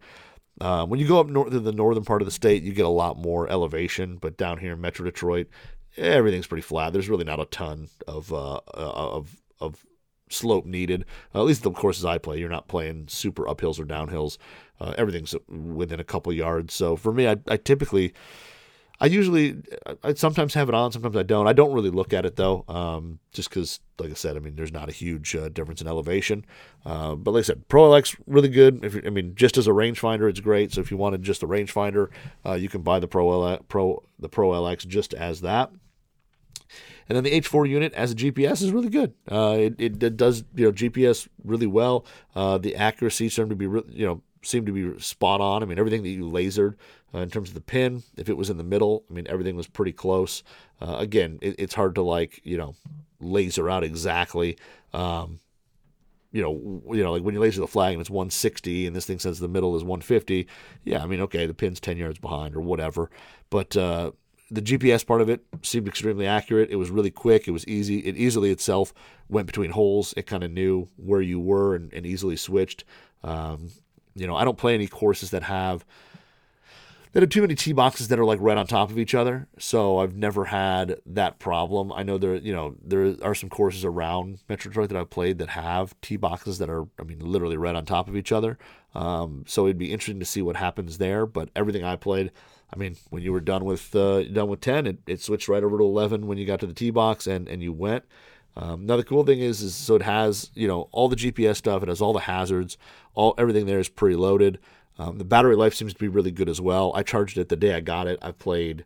[0.62, 2.86] Uh, when you go up north to the northern part of the state, you get
[2.86, 4.18] a lot more elevation.
[4.18, 5.48] But down here in Metro Detroit,
[5.98, 6.94] everything's pretty flat.
[6.94, 9.86] There's really not a ton of uh, of of
[10.30, 11.06] slope needed.
[11.34, 14.38] Uh, at least the courses I play, you're not playing super uphills or downhills.
[14.80, 16.74] Uh, everything's within a couple yards.
[16.74, 18.14] So for me, I, I typically
[19.00, 19.58] I usually,
[20.04, 21.48] I sometimes have it on, sometimes I don't.
[21.48, 24.56] I don't really look at it though, um, just because, like I said, I mean,
[24.56, 26.46] there's not a huge uh, difference in elevation.
[26.86, 28.86] Uh, but like I said, Pro LX really good.
[28.86, 30.72] If I mean, just as a rangefinder, it's great.
[30.72, 32.10] So if you wanted just a rangefinder,
[32.46, 35.72] uh, you can buy the Pro LX, Pro the Pro LX just as that.
[37.08, 39.14] And then the H4 unit as a GPS is really good.
[39.32, 42.06] Uh, it, it, it, does you know GPS really well.
[42.36, 45.62] Uh, the accuracy seems to be re- you know seemed to be spot on.
[45.62, 46.76] I mean, everything that you lasered
[47.14, 49.56] uh, in terms of the pin, if it was in the middle, I mean, everything
[49.56, 50.44] was pretty close.
[50.82, 52.76] Uh, again, it, it's hard to like you know
[53.20, 54.58] laser out exactly.
[54.94, 55.40] Um,
[56.32, 59.06] you know, you know, like when you laser the flag and it's 160 and this
[59.06, 60.48] thing says the middle is 150.
[60.84, 63.10] Yeah, I mean, okay, the pin's 10 yards behind or whatever.
[63.50, 64.12] But uh,
[64.52, 66.70] the GPS part of it seemed extremely accurate.
[66.70, 67.48] It was really quick.
[67.48, 68.00] It was easy.
[68.00, 68.94] It easily itself
[69.28, 70.14] went between holes.
[70.16, 72.84] It kind of knew where you were and, and easily switched.
[73.24, 73.72] Um,
[74.14, 75.86] you know, I don't play any courses that have
[77.16, 79.48] that have too many tee boxes that are like right on top of each other.
[79.58, 81.94] So I've never had that problem.
[81.94, 85.38] I know there, you know, there are some courses around Metro Detroit that I've played
[85.38, 88.58] that have tee boxes that are, I mean, literally right on top of each other.
[88.94, 91.26] Um, so it'd be interesting to see what happens there.
[91.26, 92.34] But everything I played,
[92.74, 95.64] I mean, when you were done with uh, done with ten, it, it switched right
[95.64, 98.06] over to eleven when you got to the tee box and and you went.
[98.58, 101.58] Um, now the cool thing is, is so it has you know all the GPS
[101.58, 101.84] stuff.
[101.84, 102.78] It has all the hazards.
[103.14, 104.58] All everything there is preloaded.
[104.98, 106.94] Um, the battery life seems to be really good as well.
[106.96, 108.18] I charged it the day I got it.
[108.22, 108.86] I've played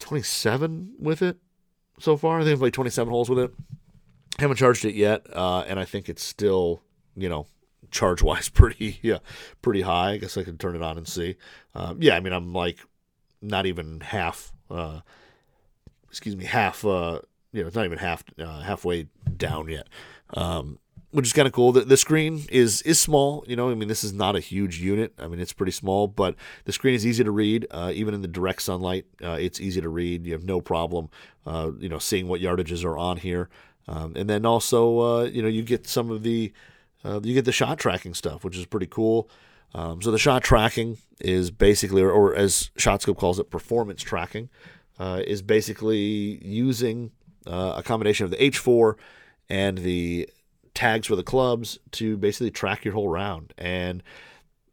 [0.00, 1.36] 27 with it
[2.00, 2.40] so far.
[2.40, 3.54] I think I've played 27 holes with it.
[4.38, 6.82] Haven't charged it yet, uh, and I think it's still,
[7.14, 7.46] you know,
[7.92, 9.18] charge wise pretty yeah
[9.60, 10.12] pretty high.
[10.12, 11.36] I guess I can turn it on and see.
[11.74, 12.78] Um, yeah, I mean I'm like
[13.40, 14.52] not even half.
[14.70, 15.00] Uh,
[16.08, 16.84] excuse me, half.
[16.84, 17.20] Uh,
[17.52, 19.88] you know, it's not even half uh, halfway down yet.
[20.34, 20.78] Um,
[21.10, 21.72] which is kind of cool.
[21.72, 23.44] The, the screen is is small.
[23.46, 25.12] You know, I mean, this is not a huge unit.
[25.18, 27.66] I mean, it's pretty small, but the screen is easy to read.
[27.70, 30.26] Uh, even in the direct sunlight, uh, it's easy to read.
[30.26, 31.10] You have no problem,
[31.46, 33.50] uh, you know, seeing what yardages are on here.
[33.88, 36.52] Um, and then also, uh, you know, you get some of the
[37.04, 39.28] uh, you get the shot tracking stuff, which is pretty cool.
[39.74, 44.50] Um, so the shot tracking is basically, or, or as ShotScope calls it, performance tracking,
[44.98, 47.10] uh, is basically using
[47.46, 48.94] a combination of the H4
[49.48, 50.28] and the
[50.74, 53.52] tags for the clubs to basically track your whole round.
[53.58, 54.02] And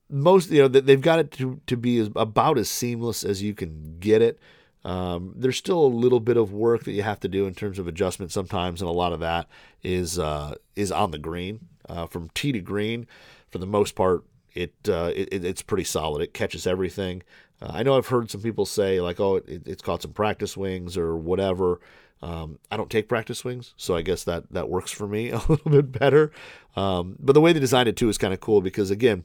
[0.10, 3.54] most, you know, they've got it to, to be as, about as seamless as you
[3.54, 4.39] can get it.
[4.84, 7.80] Um, there's still a little bit of work that you have to do in terms
[7.80, 9.48] of adjustment sometimes, and a lot of that
[9.84, 11.68] is uh, is on the green.
[11.89, 13.08] Uh, from tee to green,
[13.49, 14.23] for the most part,
[14.54, 16.21] it, uh, it it's pretty solid.
[16.21, 17.23] It catches everything.
[17.62, 20.52] Uh, I know I've heard some people say like, oh, it, it's caught some practice
[20.52, 21.80] swings or whatever.
[22.21, 25.38] Um, I don't take practice swings, so I guess that that works for me a
[25.38, 26.32] little bit better.
[26.75, 29.23] Um, but the way they designed it too is kind of cool because again,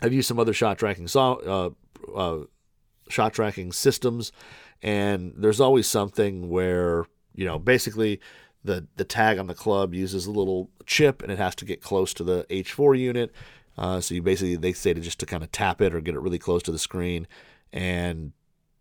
[0.00, 1.70] I've used some other shot tracking uh,
[2.14, 2.38] uh,
[3.08, 4.32] shot tracking systems,
[4.82, 8.20] and there's always something where you know basically
[8.66, 11.82] the the tag on the club uses a little chip and it has to get
[11.82, 13.32] close to the H4 unit.
[13.78, 16.14] Uh, so you basically they say to just to kind of tap it or get
[16.14, 17.26] it really close to the screen,
[17.72, 18.32] and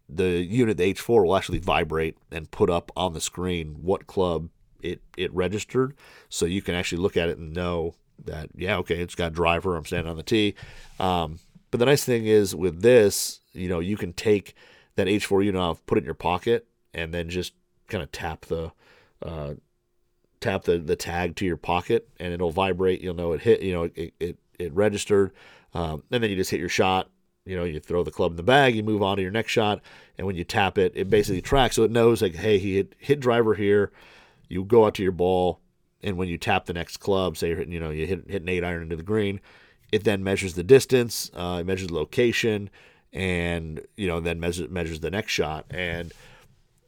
[0.07, 4.49] the unit, the H4, will actually vibrate and put up on the screen what club
[4.81, 5.95] it, it registered.
[6.29, 9.75] So you can actually look at it and know that, yeah, okay, it's got driver,
[9.75, 10.55] I'm standing on the tee.
[10.99, 11.39] Um,
[11.71, 14.55] but the nice thing is with this, you know, you can take
[14.95, 17.53] that H4 unit off, put it in your pocket, and then just
[17.87, 18.71] kind of tap the
[19.21, 19.55] uh,
[20.45, 23.01] tap the, the tag to your pocket, and it'll vibrate.
[23.01, 23.61] You'll know it hit.
[23.61, 25.31] You know, it it, it registered,
[25.73, 27.09] um, and then you just hit your shot,
[27.45, 29.51] you know, you throw the club in the bag, you move on to your next
[29.51, 29.81] shot,
[30.17, 32.95] and when you tap it, it basically tracks so it knows like, hey, he hit,
[32.97, 33.91] hit driver here.
[34.47, 35.59] You go out to your ball,
[36.01, 38.41] and when you tap the next club, say you're hitting, you know, you hit hit
[38.41, 39.39] an eight iron into the green,
[39.91, 42.69] it then measures the distance, uh, it measures the location,
[43.13, 46.13] and you know then measures measures the next shot and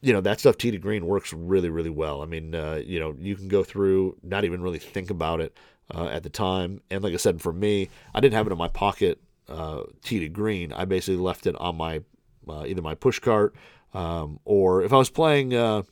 [0.02, 2.22] you know that stuff to green works really really well.
[2.22, 5.58] I mean uh, you know you can go through not even really think about it
[5.94, 6.82] uh, at the time.
[6.90, 10.30] And like i said for me i didn't have it in my pocket uh, to
[10.30, 12.02] green, I basically left it on my
[12.48, 13.56] uh, either my push cart
[13.94, 15.84] um, or if I was playing, uh,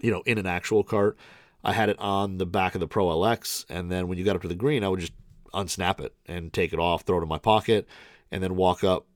[0.00, 1.16] you know, in an actual cart,
[1.62, 4.36] I had it on the back of the Pro LX, and then when you got
[4.36, 5.12] up to the green, I would just
[5.52, 7.86] unsnap it and take it off, throw it in my pocket,
[8.30, 9.06] and then walk up,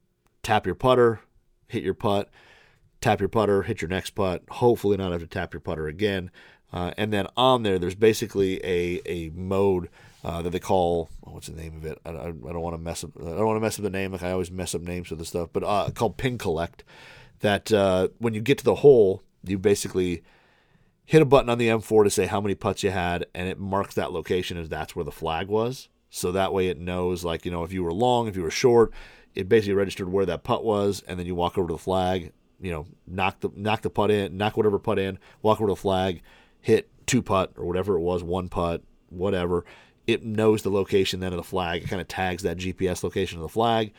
[0.42, 1.20] tap your putter,
[1.68, 2.28] hit your putt,
[3.05, 4.43] tap your putter, hit your next putt.
[4.51, 6.31] Hopefully, not have to tap your putter again.
[6.73, 9.88] Uh, and then on there, there's basically a a mode
[10.25, 11.99] uh, that they call what's the name of it?
[12.05, 13.11] I, I, I don't want to mess up.
[13.21, 14.12] I don't want to mess up the name.
[14.12, 16.83] Like I always mess up names for this stuff, but uh, called pin collect.
[17.40, 20.23] That uh, when you get to the hole, you basically
[21.05, 23.59] hit a button on the M4 to say how many putts you had, and it
[23.59, 25.88] marks that location as that's where the flag was.
[26.09, 28.51] So that way it knows, like you know, if you were long, if you were
[28.51, 28.93] short,
[29.35, 32.33] it basically registered where that putt was, and then you walk over to the flag.
[32.64, 35.72] You know, knock the knock the putt in, knock whatever putt in, walk over to
[35.72, 36.22] the flag,
[36.61, 39.64] hit two putt or whatever it was, one putt, whatever
[40.07, 41.83] it knows the location then of the flag.
[41.83, 43.92] It kind of tags that GPS location of the flag,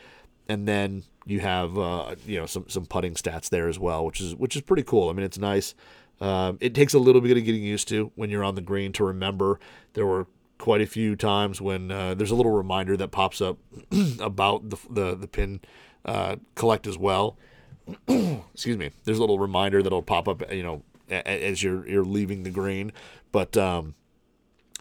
[0.47, 4.21] and then you have uh, you know some some putting stats there as well, which
[4.21, 5.09] is which is pretty cool.
[5.09, 5.73] I mean, it's nice.
[6.21, 8.93] Um, it takes a little bit of getting used to when you're on the green
[8.93, 9.59] to remember
[9.93, 13.57] there were quite a few times when uh, there's a little reminder that pops up
[14.19, 15.61] about the the, the pin
[16.05, 17.37] uh, collect as well.
[18.53, 18.91] Excuse me.
[19.03, 22.91] There's a little reminder that'll pop up, you know, as you're you're leaving the green.
[23.31, 23.95] But um,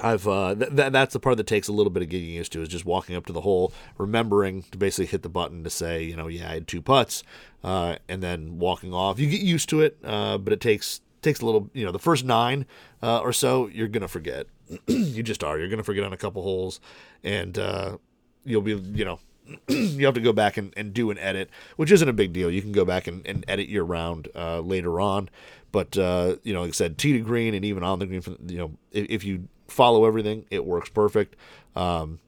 [0.01, 2.63] I've uh, th- that's the part that takes a little bit of getting used to
[2.63, 6.03] is just walking up to the hole, remembering to basically hit the button to say,
[6.03, 7.23] you know, yeah, I had two putts,
[7.63, 9.19] uh, and then walking off.
[9.19, 11.99] You get used to it, uh, but it takes takes a little, you know, the
[11.99, 12.67] first nine
[13.03, 14.47] uh, or so, you're gonna forget.
[14.87, 15.59] you just are.
[15.59, 16.81] You're gonna forget on a couple holes,
[17.23, 17.99] and uh,
[18.45, 19.21] you'll be, you know,
[19.69, 22.51] you have to go back and, and do an edit, which isn't a big deal.
[22.51, 25.29] You can go back and, and edit your round uh, later on.
[25.73, 28.23] But, uh, you know, like I said, tee to green and even on the green,
[28.47, 31.37] you know, if, if you follow everything, it works perfect.
[31.75, 32.21] Um,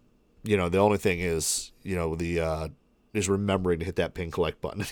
[0.43, 2.69] you know, the only thing is, you know, the uh,
[3.17, 4.85] is remembering to hit that pin collect button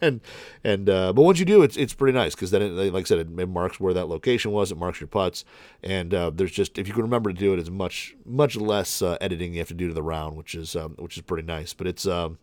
[0.00, 0.20] and
[0.64, 3.04] and uh, but once you do it's it's pretty nice because then it, like I
[3.04, 5.44] said it, it, marks where that location was it marks your putts.
[5.82, 9.02] And uh, there's just if you can remember to do it it's much much less
[9.02, 11.46] uh, editing you have to do to the round which is um, which is pretty
[11.46, 11.74] nice.
[11.74, 12.38] But it's um,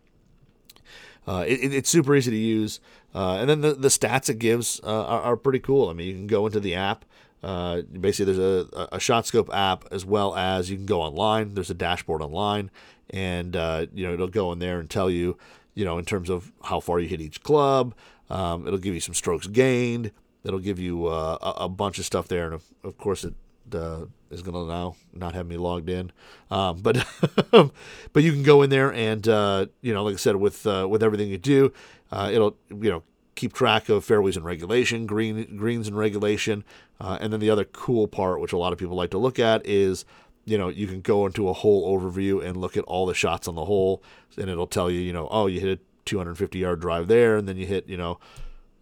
[1.26, 2.80] uh, it, it's super easy to use.
[3.14, 5.88] Uh, and then the, the stats it gives uh, are, are, pretty cool.
[5.88, 7.04] I mean you can go into the app
[7.42, 11.70] basically there's a, a shot scope app as well as you can go online there's
[11.70, 12.70] a dashboard online
[13.10, 15.36] and uh, you know it'll go in there and tell you,
[15.74, 17.94] you know, in terms of how far you hit each club.
[18.30, 20.12] Um, it'll give you some strokes gained.
[20.44, 23.34] It'll give you uh, a, a, bunch of stuff there, and of, of course it
[23.74, 26.12] uh, is going to now not have me logged in.
[26.50, 27.04] Um, but
[27.50, 30.86] but you can go in there and uh, you know, like I said, with uh,
[30.88, 31.72] with everything you do,
[32.12, 33.02] uh, it'll you know
[33.40, 36.62] keep track of fairways and regulation, green greens and regulation,
[37.00, 39.38] uh, and then the other cool part, which a lot of people like to look
[39.38, 40.04] at, is
[40.44, 43.48] you know, you can go into a whole overview and look at all the shots
[43.48, 44.02] on the hole,
[44.36, 47.48] and it'll tell you, you know, oh, you hit a 250 yard drive there, and
[47.48, 48.18] then you hit, you know,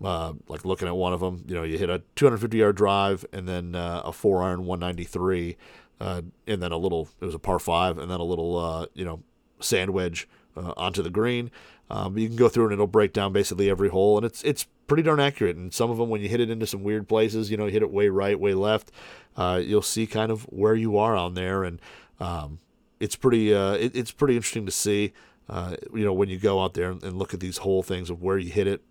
[0.03, 3.25] uh, like looking at one of them, you know, you hit a 250 yard drive
[3.33, 5.57] and then uh, a four iron 193,
[6.01, 8.87] uh, and then a little, it was a par five, and then a little, uh,
[8.95, 9.23] you know,
[9.61, 11.51] sand wedge uh, onto the green.
[11.91, 14.67] Um, you can go through and it'll break down basically every hole, and it's it's
[14.87, 15.57] pretty darn accurate.
[15.57, 17.73] And some of them, when you hit it into some weird places, you know, you
[17.73, 18.91] hit it way right, way left,
[19.37, 21.81] uh, you'll see kind of where you are on there, and
[22.21, 22.59] um,
[23.01, 25.13] it's pretty uh, it, it's pretty interesting to see.
[25.49, 28.11] Uh, you know, when you go out there and, and, look at these whole things
[28.11, 28.83] of where you hit it,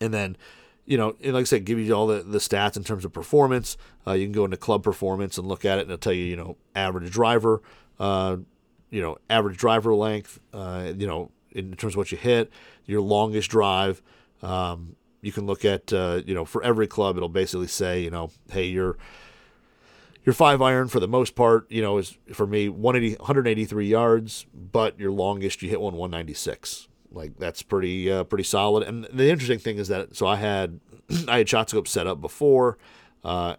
[0.00, 0.36] and then.
[0.86, 3.12] You know, and like I said, give you all the, the stats in terms of
[3.12, 3.76] performance.
[4.06, 6.24] Uh, you can go into club performance and look at it, and it'll tell you,
[6.24, 7.60] you know, average driver,
[8.00, 8.38] uh,
[8.88, 12.50] you know, average driver length, uh, you know, in terms of what you hit,
[12.86, 14.02] your longest drive,
[14.42, 18.10] um, you can look at uh, you know for every club it'll basically say you
[18.10, 18.96] know hey your
[20.24, 24.46] your five iron for the most part you know is for me 180 183 yards
[24.54, 28.86] but your longest you hit one 196 like that's pretty uh, pretty solid.
[28.86, 30.80] And the interesting thing is that so I had
[31.28, 32.78] I had shot scope set up before
[33.24, 33.56] uh,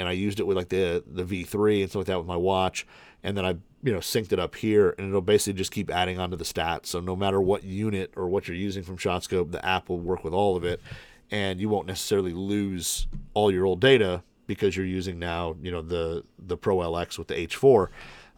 [0.00, 2.36] and I used it with like the the V3 and stuff like that with my
[2.36, 2.86] watch
[3.22, 3.50] and then I
[3.82, 6.86] you know synced it up here and it'll basically just keep adding onto the stats.
[6.86, 10.24] So no matter what unit or what you're using from ShotScope the app will work
[10.24, 10.80] with all of it
[11.30, 15.82] and you won't necessarily lose all your old data because you're using now you know
[15.82, 17.88] the the Pro LX with the H4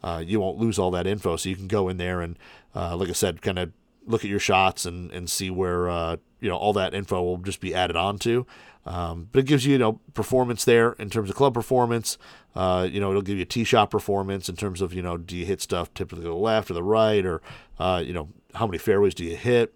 [0.03, 2.37] uh, you won't lose all that info so you can go in there and
[2.75, 3.71] uh, like I said kind of
[4.05, 7.37] look at your shots and and see where uh, you know all that info will
[7.37, 8.45] just be added onto
[8.85, 12.17] um, but it gives you, you know, performance there in terms of club performance.
[12.55, 15.37] Uh, you know, it'll give you tee shot performance in terms of, you know, do
[15.37, 17.41] you hit stuff typically to the left or the right, or,
[17.79, 19.73] uh, you know, how many fairways do you hit?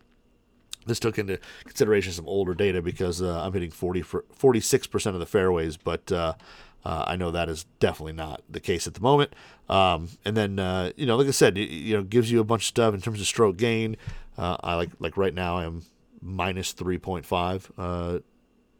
[0.86, 5.26] This took into consideration some older data because uh, I'm hitting 40 46% of the
[5.26, 6.12] fairways, but
[6.88, 9.34] uh, uh, I know that is definitely not the case at the moment.
[9.70, 12.44] Um, and then, uh, you know, like I said, it, you know, gives you a
[12.44, 13.98] bunch of stuff in terms of stroke gain.
[14.38, 15.84] I like, like right now, I'm
[16.22, 18.22] minus 3.5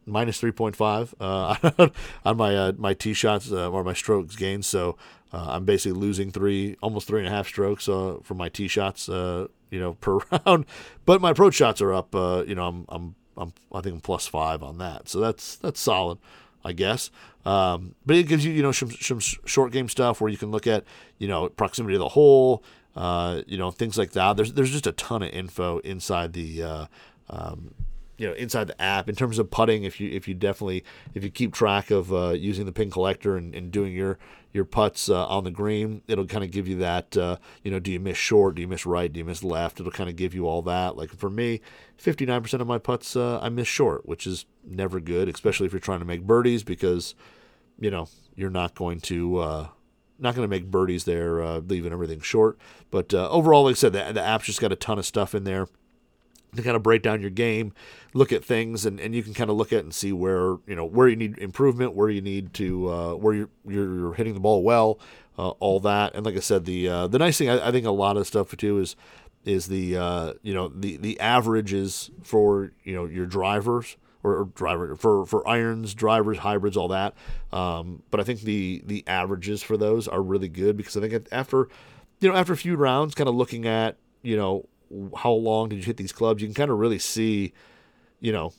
[0.08, 1.90] minus 3.5 uh,
[2.24, 4.64] on my uh, my tee shots uh, or my strokes gained.
[4.64, 4.96] So
[5.32, 8.68] uh, I'm basically losing three, almost three and a half strokes uh, for my tee
[8.68, 10.66] shots, uh, you know, per round.
[11.04, 12.14] But my approach shots are up.
[12.14, 15.08] you know, I'm I'm I'm I think I'm plus five on that.
[15.08, 16.18] So that's that's solid.
[16.64, 17.10] I guess.
[17.48, 20.50] Um, but it gives you, you know, some, some short game stuff where you can
[20.50, 20.84] look at,
[21.16, 22.62] you know, proximity to the hole,
[22.94, 24.36] uh, you know, things like that.
[24.36, 26.86] There's there's just a ton of info inside the uh,
[27.30, 27.74] um,
[28.18, 29.08] you know inside the app.
[29.08, 30.84] In terms of putting if you if you definitely
[31.14, 34.18] if you keep track of uh, using the pin collector and, and doing your
[34.52, 37.78] your putts uh, on the green it'll kind of give you that uh, you know
[37.78, 38.56] do you miss short?
[38.56, 39.10] Do you miss right?
[39.10, 39.80] Do you miss left?
[39.80, 40.96] It'll kind of give you all that.
[40.96, 41.60] Like for me
[42.02, 45.80] 59% of my putts uh, I miss short which is never good especially if you're
[45.80, 47.14] trying to make birdies because
[47.78, 49.68] you know you're not going to uh,
[50.18, 52.58] not going to make birdies there uh, leaving everything short
[52.90, 55.44] but overall like I said the, the app's just got a ton of stuff in
[55.44, 55.68] there
[56.56, 57.72] to kind of break down your game,
[58.14, 60.74] look at things, and, and you can kind of look at and see where you
[60.74, 64.40] know where you need improvement, where you need to uh, where you're, you're hitting the
[64.40, 64.98] ball well,
[65.38, 66.14] uh, all that.
[66.14, 68.26] And like I said, the uh, the nice thing I, I, think a lot of
[68.26, 68.96] stuff too is
[69.44, 73.96] is the uh, you know the the averages for you know your drivers
[74.28, 77.14] or, or driver for for irons, drivers, hybrids, all that.
[77.52, 81.28] Um, but I think the the averages for those are really good because I think
[81.32, 81.68] after
[82.20, 84.66] you know after a few rounds, kind of looking at you know
[85.16, 87.52] how long did you hit these clubs, you can kind of really see,
[88.20, 88.52] you know,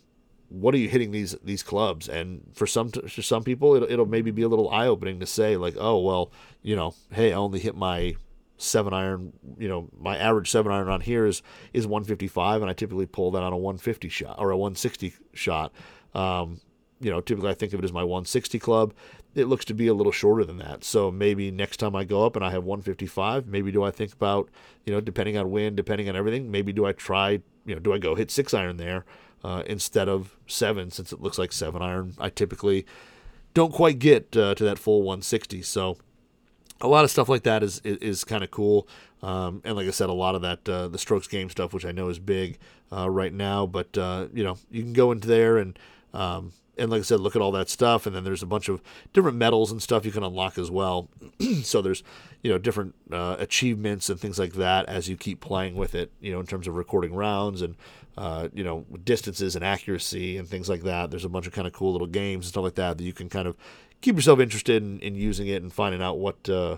[0.50, 2.10] what are you hitting these these clubs?
[2.10, 5.26] And for some for some people, it'll, it'll maybe be a little eye opening to
[5.26, 8.16] say like, oh well, you know, hey, I only hit my
[8.60, 9.34] seven iron.
[9.58, 11.42] You know, my average seven iron on here is
[11.74, 15.72] is 155, and I typically pull that on a 150 shot or a 160 shot.
[16.14, 16.60] Um,
[17.02, 18.94] you know, typically I think of it as my 160 club.
[19.36, 20.84] It looks to be a little shorter than that.
[20.84, 24.12] So maybe next time I go up and I have 155, maybe do I think
[24.12, 24.50] about,
[24.86, 27.94] you know, depending on wind, depending on everything, maybe do I try, you know, do
[27.94, 29.06] I go hit six iron there
[29.44, 32.16] uh, instead of seven since it looks like seven iron?
[32.20, 32.86] I typically
[33.54, 35.62] don't quite get uh, to that full 160.
[35.62, 35.98] So
[36.82, 38.88] a lot of stuff like that is is, is kind of cool.
[39.22, 41.86] Um, and like I said, a lot of that uh, the strokes gained stuff, which
[41.86, 42.58] I know is big
[42.92, 43.66] uh, right now.
[43.66, 45.78] But uh, you know, you can go into there and
[46.14, 48.70] um, and like I said, look at all that stuff, and then there's a bunch
[48.70, 48.82] of
[49.14, 51.10] different medals and stuff you can unlock as well.
[51.64, 52.04] so there's
[52.42, 56.12] you know different uh, achievements and things like that as you keep playing with it.
[56.22, 57.76] You know, in terms of recording rounds and
[58.18, 61.12] uh, you know distances and accuracy and things like that.
[61.12, 63.14] There's a bunch of kind of cool little games and stuff like that that you
[63.14, 63.58] can kind of
[64.02, 66.78] keep yourself interested in, in using it and finding out what uh,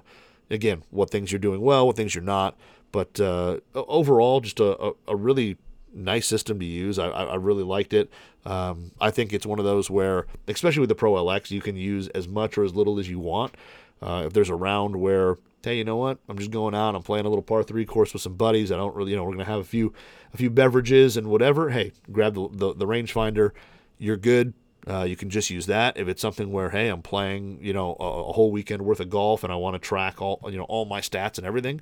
[0.49, 2.55] again what things you're doing well, what things you're not.
[2.91, 5.57] But uh, overall, just a, a, really
[5.93, 6.99] nice system to use.
[6.99, 8.09] I, I really liked it.
[8.45, 11.78] Um, I think it's one of those where, especially with the Pro LX, you can
[11.78, 13.55] use as much or as little as you want.
[14.01, 16.17] Uh, if there's a round where, hey, you know what?
[16.28, 16.95] I'm just going out.
[16.95, 18.74] I'm playing a little par three course with some buddies.
[18.74, 19.93] I don't really, you know, we're gonna have a few,
[20.34, 21.69] a few beverages and whatever.
[21.69, 23.51] Hey, grab the the, the rangefinder.
[23.99, 24.53] You're good.
[24.88, 27.95] Uh, you can just use that if it's something where, hey, I'm playing, you know,
[27.99, 30.63] a, a whole weekend worth of golf and I want to track all, you know,
[30.63, 31.82] all my stats and everything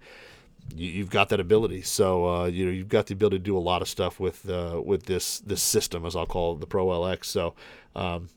[0.75, 1.81] you, have got that ability.
[1.81, 4.49] So uh, you know you've got the ability to do a lot of stuff with
[4.49, 7.25] uh, with this this system, as I'll call it, the Pro LX.
[7.25, 7.55] So,
[7.95, 8.29] um,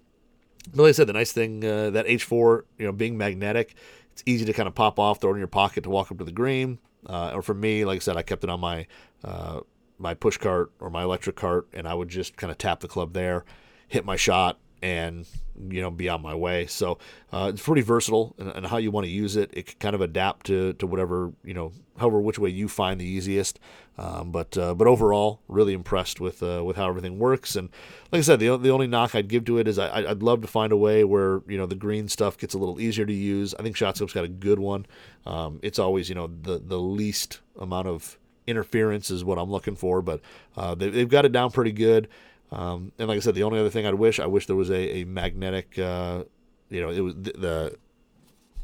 [0.74, 3.74] but like I said, the nice thing uh, that H4, you know, being magnetic,
[4.12, 6.18] it's easy to kind of pop off, throw it in your pocket to walk up
[6.18, 6.78] to the green.
[7.06, 8.86] Uh, or for me, like I said, I kept it on my
[9.24, 9.60] uh,
[9.98, 12.88] my push cart or my electric cart, and I would just kind of tap the
[12.88, 13.44] club there,
[13.92, 15.26] hit my shot, and
[15.68, 16.66] you know be on my way.
[16.66, 16.98] So
[17.30, 19.50] uh, it's pretty versatile and, how you want to use it.
[19.52, 22.98] It can kind of adapt to, to whatever you know, however which way you find
[22.98, 23.60] the easiest.
[23.98, 27.54] Um, but uh, but overall, really impressed with uh, with how everything works.
[27.54, 27.68] And
[28.10, 30.40] like I said, the the only knock I'd give to it is I, I'd love
[30.40, 33.12] to find a way where you know the green stuff gets a little easier to
[33.12, 33.54] use.
[33.58, 34.86] I think ShotScope's got a good one.
[35.26, 39.76] Um, it's always you know the the least amount of interference is what I'm looking
[39.76, 40.20] for, but
[40.56, 42.08] uh, they, have got it down pretty good.
[42.52, 44.70] Um, and like I said, the only other thing I'd wish, I wish there was
[44.70, 46.24] a, a magnetic, uh,
[46.68, 47.78] you know, it was the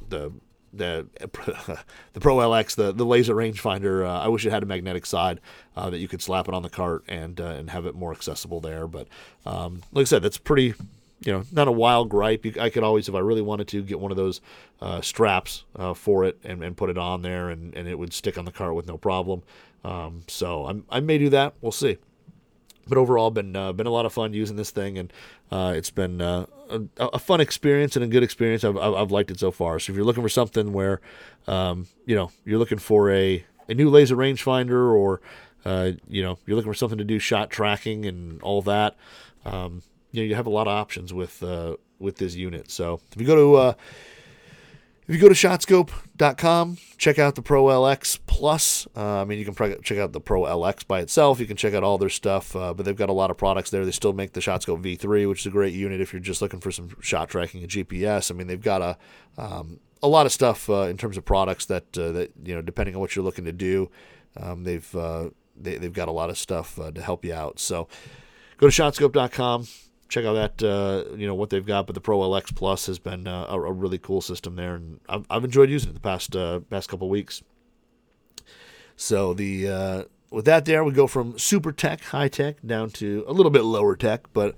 [0.08, 0.32] the
[0.72, 1.06] the
[2.12, 4.06] the Pro LX, the the laser rangefinder.
[4.06, 5.40] Uh, I wish it had a magnetic side
[5.74, 8.12] uh, that you could slap it on the cart and uh, and have it more
[8.12, 8.86] accessible there.
[8.86, 9.08] But
[9.46, 10.74] um, like I said, that's pretty.
[11.20, 12.46] You know, not a wild gripe.
[12.60, 14.40] I could always, if I really wanted to, get one of those
[14.80, 18.12] uh, straps uh, for it and, and put it on there, and, and it would
[18.12, 19.42] stick on the cart with no problem.
[19.82, 21.54] Um, so I'm, I may do that.
[21.60, 21.98] We'll see
[22.88, 25.12] but overall, been uh, been a lot of fun using this thing, and
[25.50, 28.64] uh, it's been uh, a, a, fun experience and a good experience.
[28.64, 29.78] I've, I've liked it so far.
[29.78, 31.00] So if you're looking for something where,
[31.46, 35.20] um, you know, you're looking for a, a new laser rangefinder, or
[35.64, 38.96] uh, you know, you're looking for something to do shot tracking and all that,
[39.44, 39.82] um,
[40.12, 42.70] you know, you have a lot of options with uh, with this unit.
[42.70, 43.72] So if you go to uh,
[45.08, 48.86] if you go to shotscope.com, check out the Pro LX Plus.
[48.94, 51.40] Uh, I mean, you can check out the Pro LX by itself.
[51.40, 53.70] You can check out all their stuff, uh, but they've got a lot of products
[53.70, 53.86] there.
[53.86, 56.60] They still make the ShotScope V3, which is a great unit if you're just looking
[56.60, 58.30] for some shot tracking and GPS.
[58.30, 58.98] I mean, they've got a
[59.38, 62.60] um, a lot of stuff uh, in terms of products that uh, that you know,
[62.60, 63.90] depending on what you're looking to do,
[64.36, 67.58] um, they've uh, they, they've got a lot of stuff uh, to help you out.
[67.58, 67.88] So
[68.58, 69.68] go to shotscope.com
[70.08, 71.86] check out that uh, you know what they've got.
[71.86, 75.00] But the Pro LX Plus has been uh, a, a, really cool system there, and
[75.08, 77.42] I've, I've enjoyed using it the past uh, past couple weeks.
[78.96, 83.24] So the uh, with that there, we go from super tech, high tech, down to
[83.28, 84.32] a little bit lower tech.
[84.32, 84.54] But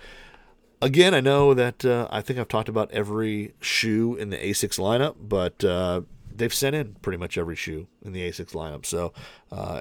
[0.81, 4.79] again, I know that uh, I think I've talked about every shoe in the Asics
[4.79, 6.03] lineup, but uh,
[6.35, 8.87] they've sent in pretty much every shoe in the Asics lineup.
[8.87, 9.13] So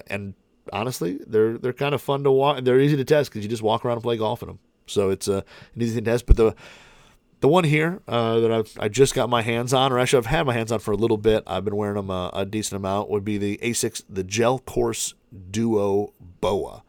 [0.08, 0.34] and
[0.74, 2.64] honestly, they're they're kind of fun to walk.
[2.64, 4.60] They're easy to test because you just walk around and play golf in them.
[4.90, 5.42] So it's a, uh,
[5.76, 6.26] an easy test.
[6.26, 6.56] But the
[7.40, 10.26] the one here uh, that I've, I just got my hands on, or actually I've
[10.26, 12.78] had my hands on for a little bit, I've been wearing them a, a decent
[12.78, 15.14] amount, would be the Asics, the Gel Course
[15.52, 16.84] Duo Boa.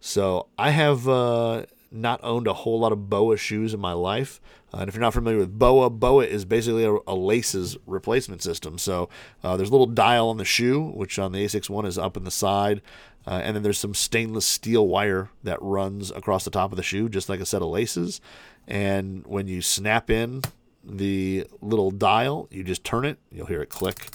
[0.00, 4.40] So I have uh, not owned a whole lot of BOA shoes in my life.
[4.72, 8.42] Uh, and if you're not familiar with BOA, BOA is basically a, a laces replacement
[8.42, 8.78] system.
[8.78, 9.08] So
[9.42, 12.16] uh, there's a little dial on the shoe, which on the Asics one is up
[12.16, 12.82] in the side.
[13.28, 16.82] Uh, and then there's some stainless steel wire that runs across the top of the
[16.82, 18.22] shoe, just like a set of laces.
[18.66, 20.42] And when you snap in
[20.82, 24.08] the little dial, you just turn it, you'll hear it click.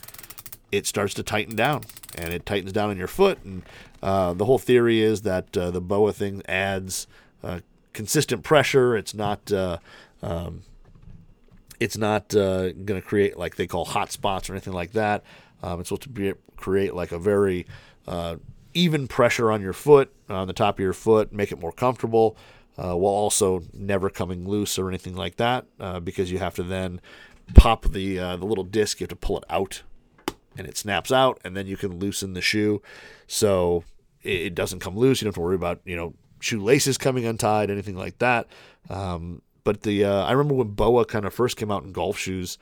[0.72, 1.84] It starts to tighten down,
[2.18, 3.38] and it tightens down on your foot.
[3.44, 3.62] And
[4.02, 7.06] uh, the whole theory is that uh, the BOA thing adds
[7.44, 7.60] uh,
[7.94, 8.98] consistent pressure.
[8.98, 9.52] It's not.
[9.52, 9.78] Uh,
[10.24, 10.64] um,
[11.80, 15.24] it's not uh, going to create like they call hot spots or anything like that.
[15.62, 17.68] Um, it's supposed to be, create like a very
[18.08, 18.38] uh,
[18.74, 22.38] even pressure on your foot, on the top of your foot, make it more comfortable,
[22.78, 26.64] uh, while also never coming loose or anything like that, uh, because you have to
[26.64, 27.00] then
[27.54, 29.00] pop the uh, the little disc.
[29.00, 29.84] You have to pull it out,
[30.58, 32.82] and it snaps out, and then you can loosen the shoe,
[33.28, 33.84] so
[34.24, 35.22] it, it doesn't come loose.
[35.22, 38.48] You don't have to worry about you know shoelaces coming untied, anything like that.
[38.90, 42.18] Um, but the uh, I remember when Boa kind of first came out in golf
[42.18, 42.58] shoes.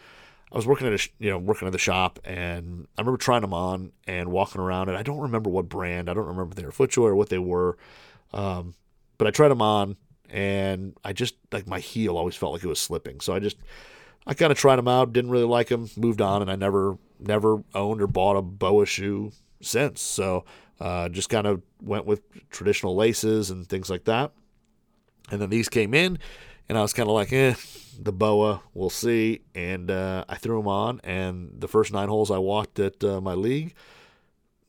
[0.52, 3.42] I was working at a you know working at the shop, and I remember trying
[3.42, 4.90] them on and walking around.
[4.90, 6.10] And I don't remember what brand.
[6.10, 7.78] I don't remember if they were FootJoy or what they were.
[8.34, 8.76] Um,
[9.18, 9.96] but I tried them on,
[10.30, 13.22] and I just like my heel always felt like it was slipping.
[13.22, 13.58] So I just
[14.28, 16.98] I kind of tried them out, didn't really like them, moved on, and I never
[17.20, 19.32] never owned or bought a Boa shoe
[19.62, 20.02] since.
[20.02, 20.44] So
[20.80, 24.32] uh, just kind of went with traditional laces and things like that.
[25.30, 26.18] And then these came in,
[26.72, 27.54] and I was kind of like, eh,
[28.00, 29.42] the boa, we'll see.
[29.54, 33.20] And uh, I threw them on, and the first nine holes I walked at uh,
[33.20, 33.74] my league,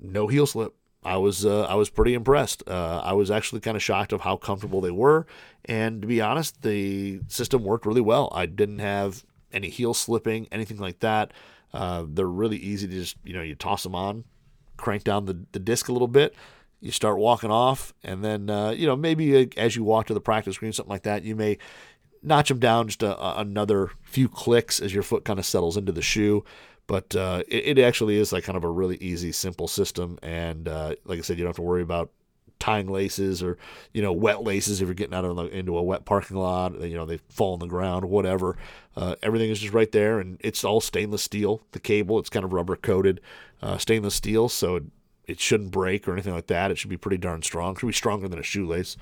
[0.00, 0.74] no heel slip.
[1.05, 2.64] I was uh, I was pretty impressed.
[2.66, 5.28] Uh, I was actually kind of shocked of how comfortable they were,
[5.64, 8.32] and to be honest, the system worked really well.
[8.34, 11.32] I didn't have any heel slipping, anything like that.
[11.72, 14.24] Uh, they're really easy to just you know you toss them on,
[14.76, 16.34] crank down the, the disc a little bit,
[16.82, 20.14] you start walking off, and then uh, you know maybe uh, as you walk to
[20.14, 21.57] the practice green, something like that, you may
[22.22, 25.92] notch them down just a, another few clicks as your foot kind of settles into
[25.92, 26.44] the shoe.
[26.86, 30.18] But uh, it, it, actually is like kind of a really easy, simple system.
[30.22, 32.10] And uh, like I said, you don't have to worry about
[32.62, 33.58] tying laces or
[33.92, 36.80] you know wet laces if you're getting out of the, into a wet parking lot.
[36.80, 38.56] You know they fall on the ground, whatever.
[38.96, 41.62] Uh, everything is just right there, and it's all stainless steel.
[41.72, 43.20] The cable, it's kind of rubber coated
[43.62, 44.84] uh, stainless steel, so it,
[45.26, 46.70] it, shouldn't break or anything like that.
[46.70, 47.74] It should be pretty darn strong.
[47.74, 48.96] It should be stronger than a shoelace.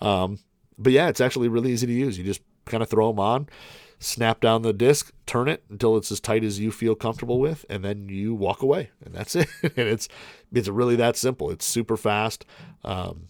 [0.00, 0.38] Um,
[0.78, 2.18] but yeah, it's actually really easy to use.
[2.18, 3.48] You just kind of throw them on,
[3.98, 7.64] snap down the disc, turn it until it's as tight as you feel comfortable with,
[7.68, 9.48] and then you walk away, and that's it.
[9.62, 10.08] and it's
[10.52, 11.50] it's really that simple.
[11.50, 12.44] It's super fast.
[12.84, 13.28] Um,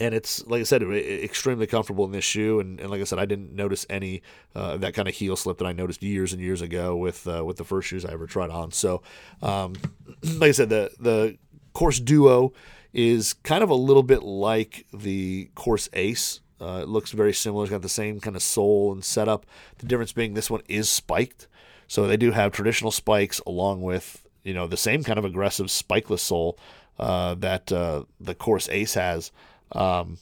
[0.00, 2.58] and it's like I said, extremely comfortable in this shoe.
[2.58, 4.22] And, and like I said, I didn't notice any
[4.54, 7.44] uh, that kind of heel slip that I noticed years and years ago with uh,
[7.44, 8.72] with the first shoes I ever tried on.
[8.72, 9.02] So,
[9.42, 9.74] um,
[10.22, 11.36] like I said, the the
[11.74, 12.52] Course Duo
[12.92, 17.64] is kind of a little bit like the Course Ace uh, it looks very similar.
[17.64, 19.46] It's got the same kind of sole and setup.
[19.78, 21.48] The difference being this one is spiked.
[21.88, 25.66] So they do have traditional spikes along with you know the same kind of aggressive
[25.66, 26.58] spikeless sole
[26.98, 29.32] uh, that uh, the Course Ace has,
[29.72, 30.18] um,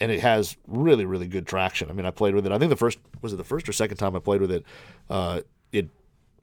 [0.00, 1.90] and it has really really good traction.
[1.90, 2.52] I mean, I played with it.
[2.52, 4.64] I think the first was it the first or second time I played with it.
[5.08, 5.88] Uh, it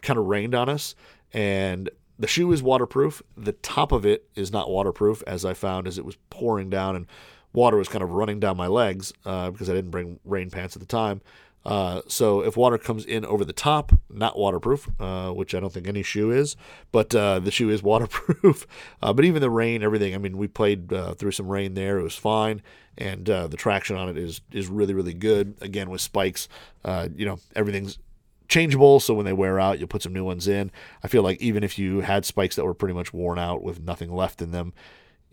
[0.02, 0.96] kind of rained on us,
[1.34, 3.22] and the shoe is waterproof.
[3.36, 6.96] The top of it is not waterproof, as I found as it was pouring down
[6.96, 7.08] and
[7.54, 10.76] water was kind of running down my legs uh, because I didn't bring rain pants
[10.76, 11.22] at the time.
[11.64, 15.72] Uh, so if water comes in over the top, not waterproof, uh, which I don't
[15.72, 16.56] think any shoe is,
[16.92, 18.66] but uh, the shoe is waterproof.
[19.02, 20.16] Uh, but even the rain, everything.
[20.16, 22.62] I mean, we played uh, through some rain there; it was fine,
[22.98, 25.56] and the traction on it is is really really good.
[25.62, 26.48] Again, with spikes,
[26.86, 28.00] you know, everything's
[28.48, 30.70] changeable so when they wear out you'll put some new ones in
[31.06, 33.80] i feel like even if you had spikes that were pretty much worn out with
[33.80, 34.74] nothing left in them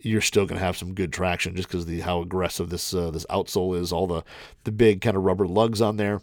[0.01, 3.11] you're still going to have some good traction just because the how aggressive this uh,
[3.11, 3.91] this outsole is.
[3.91, 4.23] All the
[4.63, 6.21] the big kind of rubber lugs on there.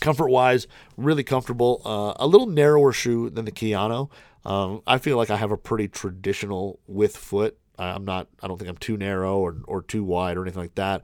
[0.00, 1.82] Comfort wise, really comfortable.
[1.84, 4.10] Uh, a little narrower shoe than the Kayano.
[4.44, 7.58] Um, I feel like I have a pretty traditional width foot.
[7.78, 8.28] I'm not.
[8.42, 11.02] I don't think I'm too narrow or or too wide or anything like that.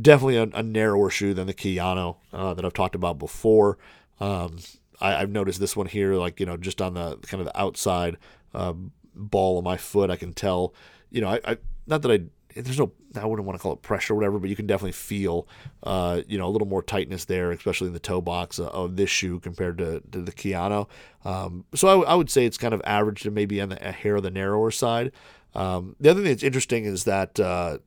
[0.00, 3.78] Definitely a, a narrower shoe than the Kayano uh, that I've talked about before.
[4.20, 4.58] Um,
[5.00, 7.58] I, have noticed this one here, like you know, just on the kind of the
[7.58, 8.16] outside
[8.52, 10.10] um, ball of my foot.
[10.10, 10.74] I can tell,
[11.10, 11.56] you know, I, I
[11.86, 12.20] not that I
[12.54, 14.92] there's no I wouldn't want to call it pressure or whatever, but you can definitely
[14.92, 15.48] feel,
[15.82, 19.10] uh, you know, a little more tightness there, especially in the toe box of this
[19.10, 20.88] shoe compared to, to the Kayano.
[21.24, 24.16] Um, so I, I, would say it's kind of average to maybe on the, hair
[24.16, 25.12] of the narrower side.
[25.54, 27.78] Um, the other thing that's interesting is that uh,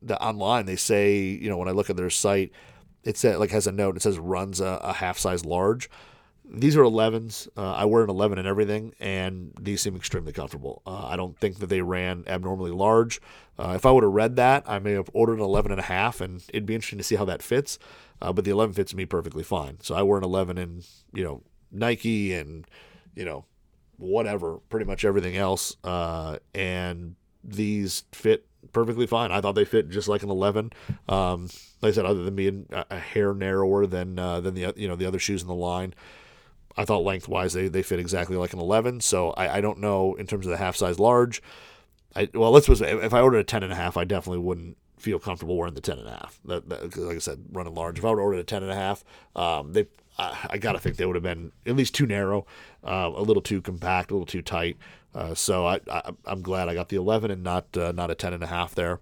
[0.00, 2.50] the online they say, you know, when I look at their site,
[3.04, 3.96] it says like has a note.
[3.96, 5.90] It says runs a, a half size large
[6.52, 7.48] these are 11s.
[7.56, 10.82] Uh, I wear an 11 in everything, and these seem extremely comfortable.
[10.86, 13.20] Uh, I don't think that they ran abnormally large.
[13.58, 15.84] Uh, if I would have read that, I may have ordered an 11 and a
[15.84, 17.78] half, and it'd be interesting to see how that fits.
[18.20, 19.78] Uh, but the 11 fits me perfectly fine.
[19.80, 20.82] So I wear an 11 in,
[21.14, 22.66] you know, Nike and,
[23.14, 23.46] you know,
[23.96, 25.76] whatever, pretty much everything else.
[25.82, 29.32] Uh, and these fit perfectly fine.
[29.32, 30.72] I thought they fit just like an 11.
[31.08, 31.48] Um,
[31.80, 34.94] like I said, other than being a, hair narrower than uh, than the you know
[34.94, 35.94] the other shoes in the line,
[36.76, 39.00] I thought lengthwise they, they fit exactly like an 11.
[39.00, 41.42] So I, I don't know in terms of the half size large.
[42.14, 44.76] I well let's suppose if I ordered a 10 and a half, I definitely wouldn't
[44.98, 46.40] feel comfortable wearing the 10 and a half.
[46.44, 47.98] That, that like I said, running large.
[47.98, 49.04] If I would ordered a 10 and a half,
[49.34, 49.86] um, they
[50.18, 52.46] I, I got to think they would have been at least too narrow,
[52.84, 54.76] uh, a little too compact, a little too tight.
[55.14, 58.14] Uh, so I, I am glad I got the 11 and not uh, not a
[58.14, 59.00] 10 and a half there.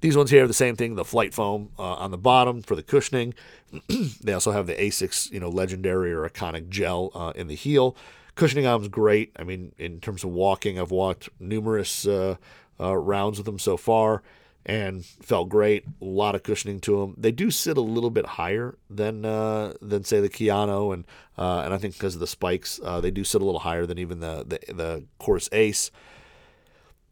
[0.00, 0.94] These ones here are the same thing.
[0.94, 3.34] The FlyteFoam uh, on the bottom for the cushioning.
[4.22, 7.96] they also have the Asics, you know, legendary or iconic gel uh, in the heel.
[8.34, 9.32] Cushioning on them's great.
[9.36, 12.36] I mean, in terms of walking, I've walked numerous uh,
[12.78, 14.22] uh, rounds with them so far
[14.66, 15.84] and felt great.
[16.02, 17.14] A lot of cushioning to them.
[17.16, 21.04] They do sit a little bit higher than uh, than say the Kayano, and
[21.38, 23.86] uh, and I think because of the spikes, uh, they do sit a little higher
[23.86, 25.90] than even the the, the Course Ace.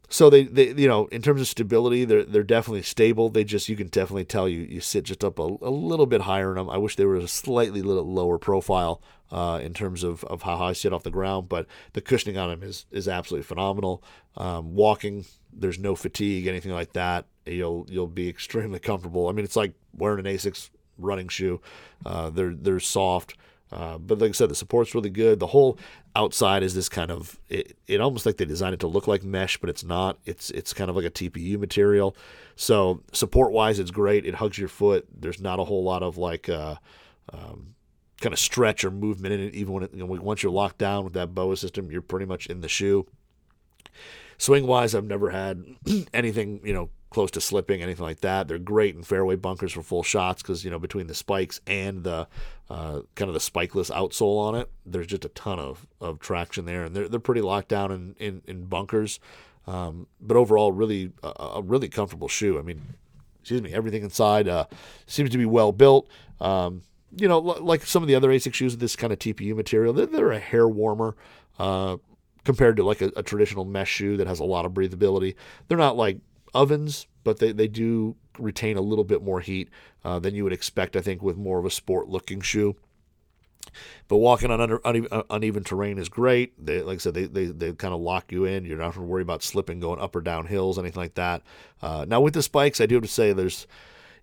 [0.09, 3.29] So they, they, you know, in terms of stability, they're they're definitely stable.
[3.29, 6.21] They just you can definitely tell you you sit just up a, a little bit
[6.21, 6.69] higher in them.
[6.69, 9.01] I wish they were a slightly little lower profile
[9.31, 12.37] uh, in terms of, of how high I sit off the ground, but the cushioning
[12.37, 14.03] on them is is absolutely phenomenal.
[14.37, 17.25] Um, walking, there's no fatigue, anything like that.
[17.45, 19.27] You'll you'll be extremely comfortable.
[19.27, 21.61] I mean, it's like wearing an Asics running shoe.
[22.05, 23.35] Uh, they're they're soft.
[23.71, 25.39] Uh, but like I said, the support's really good.
[25.39, 25.77] The whole
[26.15, 29.23] outside is this kind of it, it almost like they designed it to look like
[29.23, 30.17] mesh, but it's not.
[30.25, 32.15] It's it's kind of like a TPU material.
[32.55, 34.25] So support wise, it's great.
[34.25, 35.07] It hugs your foot.
[35.13, 36.75] There's not a whole lot of like uh,
[37.33, 37.75] um,
[38.21, 39.55] kind of stretch or movement in it.
[39.55, 42.25] Even when it, you know, once you're locked down with that BOA system, you're pretty
[42.25, 43.07] much in the shoe.
[44.37, 45.63] Swing wise, I've never had
[46.13, 48.49] anything you know close to slipping, anything like that.
[48.49, 52.03] They're great in fairway bunkers for full shots because you know between the spikes and
[52.03, 52.27] the
[52.69, 56.65] uh, kind of the spikeless outsole on it, there's just a ton of, of traction
[56.65, 59.21] there, and they're they're pretty locked down in in, in bunkers.
[59.65, 62.59] Um, but overall, really a, a, really comfortable shoe.
[62.59, 62.81] I mean,
[63.39, 64.65] excuse me, everything inside uh,
[65.07, 66.09] seems to be well built.
[66.41, 66.81] Um,
[67.15, 69.93] you know, like some of the other ASIC shoes with this kind of TPU material,
[69.93, 71.15] they're, they're a hair warmer.
[71.57, 71.95] Uh,
[72.43, 75.33] compared to like a, a, traditional mesh shoe that has a lot of breathability.
[75.67, 76.19] They're not like
[76.53, 79.69] ovens, but they, they do retain a little bit more heat
[80.03, 82.75] uh, than you would expect, I think, with more of a sport looking shoe.
[84.07, 86.53] But walking on under, uneven, uneven terrain is great.
[86.63, 88.63] They, like I said, they, they, they kind of lock you in.
[88.63, 91.41] You're not going to worry about slipping going up or down hills, anything like that.
[91.81, 93.65] Uh, now, with the spikes, I do have to say there's,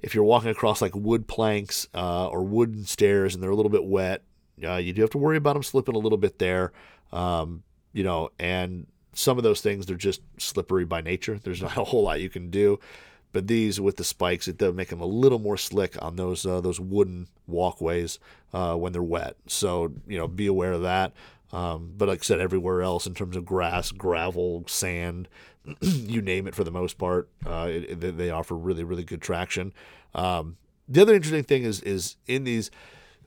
[0.01, 3.71] if you're walking across like wood planks uh, or wooden stairs and they're a little
[3.71, 4.23] bit wet,
[4.65, 6.73] uh, you do have to worry about them slipping a little bit there.
[7.13, 11.39] Um, you know, and some of those things they're just slippery by nature.
[11.39, 12.79] There's not a whole lot you can do.
[13.33, 16.45] But these with the spikes, it does make them a little more slick on those
[16.45, 18.19] uh, those wooden walkways
[18.53, 19.37] uh, when they're wet.
[19.47, 21.13] So you know, be aware of that.
[21.51, 25.29] Um, but like I said, everywhere else in terms of grass, gravel, sand,
[25.81, 29.73] you name it, for the most part, uh, it, they offer really really good traction.
[30.15, 32.71] Um, the other interesting thing is is in these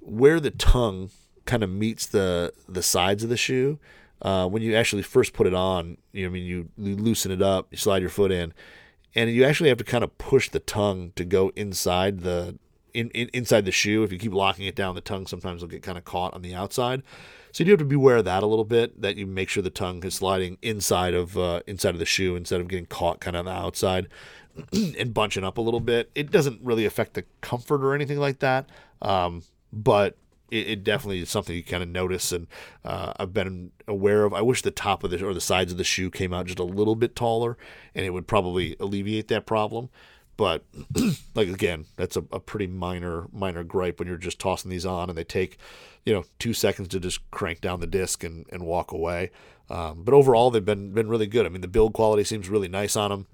[0.01, 1.09] where the tongue
[1.45, 3.79] kind of meets the the sides of the shoe
[4.21, 7.31] uh, when you actually first put it on, you know, I mean, you, you loosen
[7.31, 8.53] it up, you slide your foot in,
[9.13, 12.57] and you actually have to kind of push the tongue to go inside the
[12.93, 14.03] in, in, inside the shoe.
[14.03, 16.41] If you keep locking it down, the tongue sometimes will get kind of caught on
[16.41, 17.03] the outside.
[17.51, 19.01] So you do have to beware of that a little bit.
[19.01, 22.35] That you make sure the tongue is sliding inside of uh, inside of the shoe
[22.35, 24.07] instead of getting caught kind of on the outside
[24.73, 26.09] and bunching up a little bit.
[26.15, 28.69] It doesn't really affect the comfort or anything like that,
[29.01, 30.17] um, but
[30.55, 32.47] it, it definitely is something you kind of notice, and
[32.83, 34.33] uh, I've been aware of.
[34.33, 36.59] I wish the top of the or the sides of the shoe came out just
[36.59, 37.57] a little bit taller,
[37.93, 39.89] and it would probably alleviate that problem.
[40.37, 40.65] But
[41.35, 45.09] like again, that's a, a pretty minor minor gripe when you're just tossing these on,
[45.09, 45.57] and they take
[46.05, 49.31] you know two seconds to just crank down the disc and, and walk away.
[49.69, 51.45] Um, but overall, they've been been really good.
[51.45, 53.27] I mean, the build quality seems really nice on them.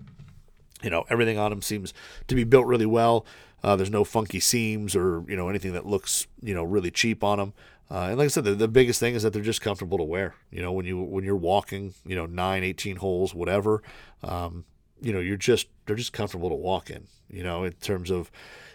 [0.83, 1.93] You know, everything on them seems
[2.27, 3.25] to be built really well.
[3.63, 7.23] Uh, there's no funky seams or you know anything that looks you know really cheap
[7.23, 7.53] on them.
[7.91, 10.03] Uh, and like I said, the, the biggest thing is that they're just comfortable to
[10.03, 10.33] wear.
[10.49, 13.83] You know, when you when you're walking, you know, nine, 18 holes, whatever,
[14.23, 14.63] um,
[15.01, 17.07] you know, you're just they're just comfortable to walk in.
[17.29, 18.31] You know, in terms of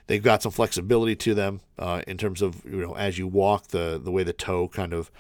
[0.07, 1.61] they've got some flexibility to them.
[1.79, 4.93] Uh, in terms of you know, as you walk, the the way the toe kind
[4.93, 5.11] of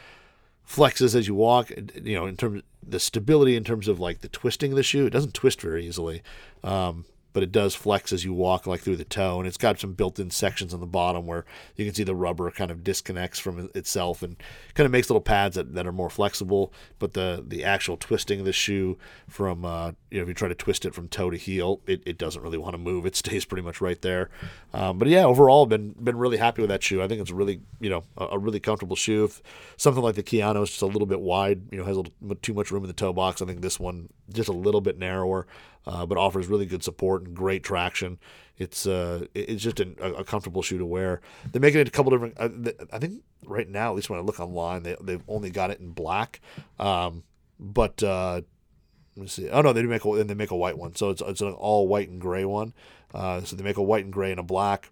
[0.68, 1.70] flexes as you walk.
[1.70, 4.82] You know, in terms of the stability, in terms of like the twisting of the
[4.82, 6.22] shoe, it doesn't twist very easily.
[6.62, 7.04] Um,
[7.37, 9.93] but it does flex as you walk like through the toe, and it's got some
[9.93, 13.68] built-in sections on the bottom where you can see the rubber kind of disconnects from
[13.74, 14.37] itself and
[14.72, 16.72] kind of makes little pads that, that are more flexible.
[16.99, 18.97] But the the actual twisting of the shoe
[19.28, 22.03] from uh, you know if you try to twist it from toe to heel, it,
[22.07, 23.05] it doesn't really want to move.
[23.05, 24.30] It stays pretty much right there.
[24.72, 27.03] Um, but yeah, overall, I've been been really happy with that shoe.
[27.03, 29.24] I think it's really you know a, a really comfortable shoe.
[29.24, 29.43] If
[29.76, 32.37] something like the Kayano is just a little bit wide, you know, has a little
[32.41, 33.43] too much room in the toe box.
[33.43, 35.47] I think this one just a little bit narrower
[35.87, 38.18] uh, but offers really good support and great traction.
[38.59, 41.20] It's uh, it's just a, comfortable shoe to wear.
[41.53, 42.34] They're making it a couple different.
[42.39, 45.70] Uh, I think right now, at least when I look online, they they've only got
[45.70, 46.41] it in black.
[46.78, 47.22] Um,
[47.61, 48.41] but uh,
[49.16, 49.51] let me see.
[49.51, 50.95] Oh no, they do make a they make a white one.
[50.95, 52.72] So it's it's an all white and gray one.
[53.14, 54.91] Uh, so they make a white and gray and a black.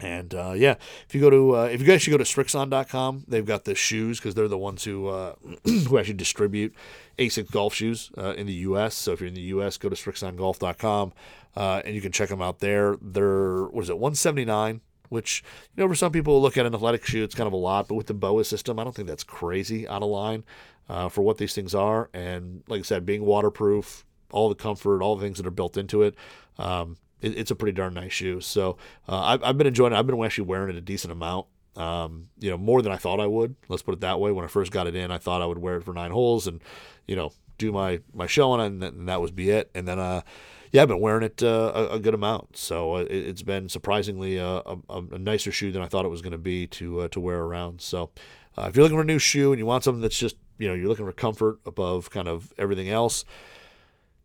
[0.00, 0.74] And uh, yeah,
[1.06, 3.74] if you go to uh, if you guys should go to Srixon.com, they've got the
[3.74, 5.34] shoes because they're the ones who uh,
[5.64, 6.74] who actually distribute
[7.18, 8.94] ASICS golf shoes uh, in the U.S.
[8.96, 11.12] So if you're in the U.S., go to SrixonGolf.com
[11.56, 12.96] uh, and you can check them out there.
[13.00, 14.80] They're what is it 179,
[15.10, 15.44] which
[15.76, 17.86] you know for some people look at an athletic shoe, it's kind of a lot,
[17.86, 20.42] but with the BOA system, I don't think that's crazy out of line
[20.88, 22.10] uh, for what these things are.
[22.12, 25.76] And like I said, being waterproof, all the comfort, all the things that are built
[25.76, 26.16] into it.
[26.58, 28.40] Um, it, it's a pretty darn nice shoe.
[28.40, 28.76] So
[29.08, 29.96] uh, I've, I've been enjoying it.
[29.96, 31.46] I've been actually wearing it a decent amount.
[31.76, 33.56] Um, you know, more than I thought I would.
[33.68, 34.30] Let's put it that way.
[34.30, 36.46] When I first got it in, I thought I would wear it for nine holes
[36.46, 36.60] and,
[37.08, 39.70] you know, do my my show on it, and, that would be it.
[39.74, 40.22] And then, uh,
[40.70, 42.56] yeah, I've been wearing it uh, a, good amount.
[42.56, 46.08] So uh, it, has been surprisingly a, a, a, nicer shoe than I thought it
[46.08, 47.80] was going to be to uh, to wear around.
[47.80, 48.10] So
[48.58, 50.68] uh, if you're looking for a new shoe and you want something that's just you
[50.68, 53.24] know you're looking for comfort above kind of everything else,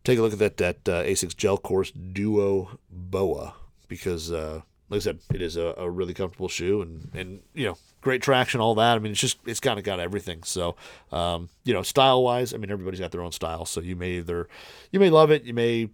[0.04, 3.54] take a look at that that uh, Asics Gel Course Duo Boa
[3.88, 7.66] because, uh, like I said, it is a, a, really comfortable shoe and and you
[7.66, 8.96] know great traction, all that.
[8.96, 10.42] I mean, it's just it's kind of got everything.
[10.44, 10.76] So,
[11.12, 13.66] um, you know, style wise, I mean, everybody's got their own style.
[13.66, 14.48] So you may either
[14.90, 15.90] you may love it, you may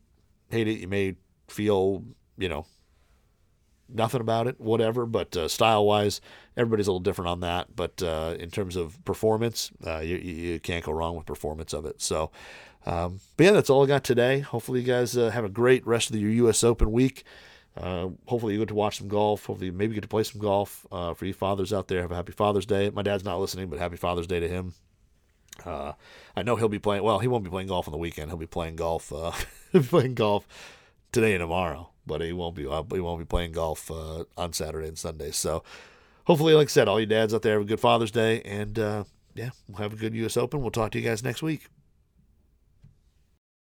[0.50, 1.16] hate it, you may
[1.48, 2.04] feel
[2.38, 2.66] you know
[3.88, 5.06] nothing about it, whatever.
[5.06, 6.20] But uh, style wise,
[6.56, 7.74] everybody's a little different on that.
[7.74, 11.86] But uh, in terms of performance, uh, you, you can't go wrong with performance of
[11.86, 12.00] it.
[12.00, 12.30] So,
[12.86, 14.40] um, but yeah, that's all I got today.
[14.40, 16.62] Hopefully, you guys uh, have a great rest of your U.S.
[16.62, 17.24] Open week.
[17.76, 19.46] Uh, hopefully, you get to watch some golf.
[19.46, 20.86] Hopefully, maybe get to play some golf.
[20.90, 22.88] Uh, for you fathers out there, have a happy Father's Day.
[22.90, 24.74] My dad's not listening, but happy Father's Day to him.
[25.64, 25.92] Uh,
[26.36, 27.02] I know he'll be playing.
[27.02, 28.30] Well, he won't be playing golf on the weekend.
[28.30, 29.12] He'll be playing golf.
[29.12, 29.32] Uh,
[29.82, 30.46] playing golf
[31.10, 32.66] today and tomorrow, but he won't be.
[32.66, 35.32] Uh, he won't be playing golf on Saturday and Sunday.
[35.32, 35.64] So,
[36.24, 38.78] hopefully, like I said, all you dads out there have a good Father's Day, and
[39.34, 40.36] yeah, we'll have a good U.S.
[40.36, 40.62] Open.
[40.62, 41.68] We'll talk to you guys next week.